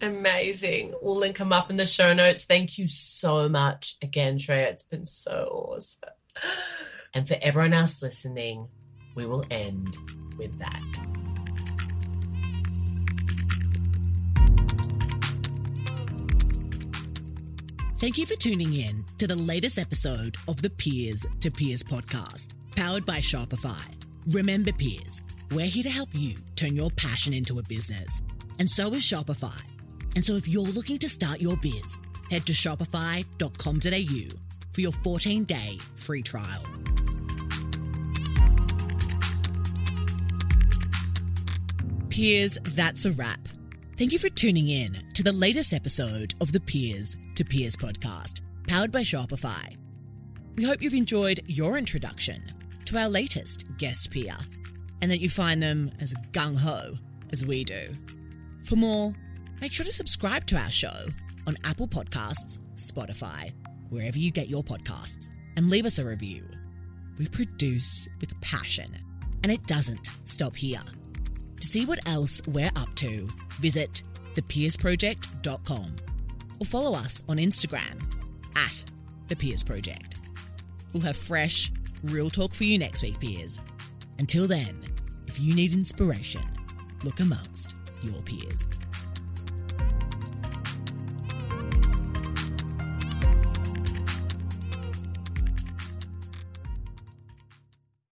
Amazing. 0.02 0.92
We'll 1.00 1.14
link 1.14 1.38
them 1.38 1.52
up 1.52 1.70
in 1.70 1.76
the 1.76 1.86
show 1.86 2.12
notes. 2.12 2.44
Thank 2.44 2.76
you 2.76 2.88
so 2.88 3.48
much 3.48 3.96
again, 4.02 4.38
Shreya. 4.38 4.72
It's 4.72 4.82
been 4.82 5.06
so 5.06 5.48
awesome. 5.52 6.10
And 7.16 7.28
for 7.28 7.36
everyone 7.40 7.72
else 7.72 8.02
listening, 8.02 8.66
we 9.14 9.24
will 9.24 9.44
end 9.48 9.96
with 10.36 10.58
that. 10.58 10.82
Thank 17.98 18.18
you 18.18 18.26
for 18.26 18.34
tuning 18.34 18.74
in 18.74 19.04
to 19.18 19.28
the 19.28 19.36
latest 19.36 19.78
episode 19.78 20.34
of 20.48 20.60
the 20.60 20.70
Peers 20.70 21.24
to 21.38 21.52
Peers 21.52 21.84
podcast, 21.84 22.54
powered 22.74 23.06
by 23.06 23.18
Shopify. 23.18 23.82
Remember, 24.28 24.72
peers, 24.72 25.22
we're 25.52 25.66
here 25.66 25.82
to 25.82 25.90
help 25.90 26.08
you 26.12 26.34
turn 26.56 26.74
your 26.74 26.90
passion 26.90 27.32
into 27.34 27.58
a 27.58 27.62
business. 27.62 28.22
And 28.58 28.68
so 28.68 28.92
is 28.94 29.02
Shopify. 29.02 29.60
And 30.16 30.24
so 30.24 30.34
if 30.34 30.48
you're 30.48 30.62
looking 30.62 30.98
to 30.98 31.08
start 31.08 31.40
your 31.40 31.56
biz, 31.56 31.98
head 32.30 32.46
to 32.46 32.52
shopify.com.au 32.52 34.38
for 34.72 34.80
your 34.80 34.92
14 34.92 35.44
day 35.44 35.78
free 35.96 36.22
trial. 36.22 36.62
Peers, 42.08 42.58
that's 42.62 43.04
a 43.06 43.10
wrap. 43.12 43.48
Thank 43.96 44.12
you 44.12 44.18
for 44.18 44.28
tuning 44.28 44.68
in 44.68 45.02
to 45.14 45.22
the 45.22 45.32
latest 45.32 45.72
episode 45.74 46.34
of 46.40 46.52
the 46.52 46.60
Peers 46.60 47.16
to 47.34 47.44
Peers 47.44 47.76
podcast, 47.76 48.40
powered 48.68 48.92
by 48.92 49.00
Shopify. 49.00 49.76
We 50.56 50.62
hope 50.62 50.80
you've 50.80 50.94
enjoyed 50.94 51.40
your 51.46 51.76
introduction 51.76 52.53
to 52.86 52.98
our 52.98 53.08
latest 53.08 53.76
guest 53.78 54.10
peer 54.10 54.36
and 55.02 55.10
that 55.10 55.20
you 55.20 55.28
find 55.28 55.62
them 55.62 55.90
as 56.00 56.14
gung 56.32 56.56
ho 56.56 56.94
as 57.32 57.44
we 57.44 57.64
do. 57.64 57.88
For 58.64 58.76
more, 58.76 59.12
make 59.60 59.72
sure 59.72 59.84
to 59.84 59.92
subscribe 59.92 60.46
to 60.46 60.56
our 60.56 60.70
show 60.70 61.06
on 61.46 61.56
Apple 61.64 61.88
Podcasts, 61.88 62.58
Spotify, 62.76 63.52
wherever 63.90 64.18
you 64.18 64.30
get 64.30 64.48
your 64.48 64.62
podcasts, 64.62 65.28
and 65.56 65.68
leave 65.68 65.84
us 65.84 65.98
a 65.98 66.04
review. 66.04 66.48
We 67.18 67.28
produce 67.28 68.08
with 68.20 68.40
passion, 68.40 68.96
and 69.42 69.52
it 69.52 69.66
doesn't 69.66 70.10
stop 70.24 70.56
here. 70.56 70.80
To 71.60 71.66
see 71.66 71.86
what 71.86 72.00
else 72.08 72.42
we're 72.48 72.72
up 72.76 72.94
to, 72.96 73.28
visit 73.60 74.02
thepeersproject.com 74.34 75.96
or 76.60 76.66
follow 76.66 76.94
us 76.94 77.22
on 77.28 77.36
Instagram 77.36 78.02
at 78.56 78.84
the 79.28 79.36
Peers 79.36 79.62
Project. 79.62 80.16
We'll 80.92 81.02
have 81.02 81.16
fresh, 81.16 81.70
real 82.04 82.30
talk 82.30 82.52
for 82.52 82.64
you 82.64 82.78
next 82.78 83.02
week, 83.02 83.18
peers. 83.18 83.60
Until 84.18 84.46
then, 84.46 84.82
if 85.26 85.40
you 85.40 85.54
need 85.54 85.72
inspiration, 85.72 86.42
look 87.02 87.20
amongst 87.20 87.74
your 88.02 88.20
peers. 88.22 88.68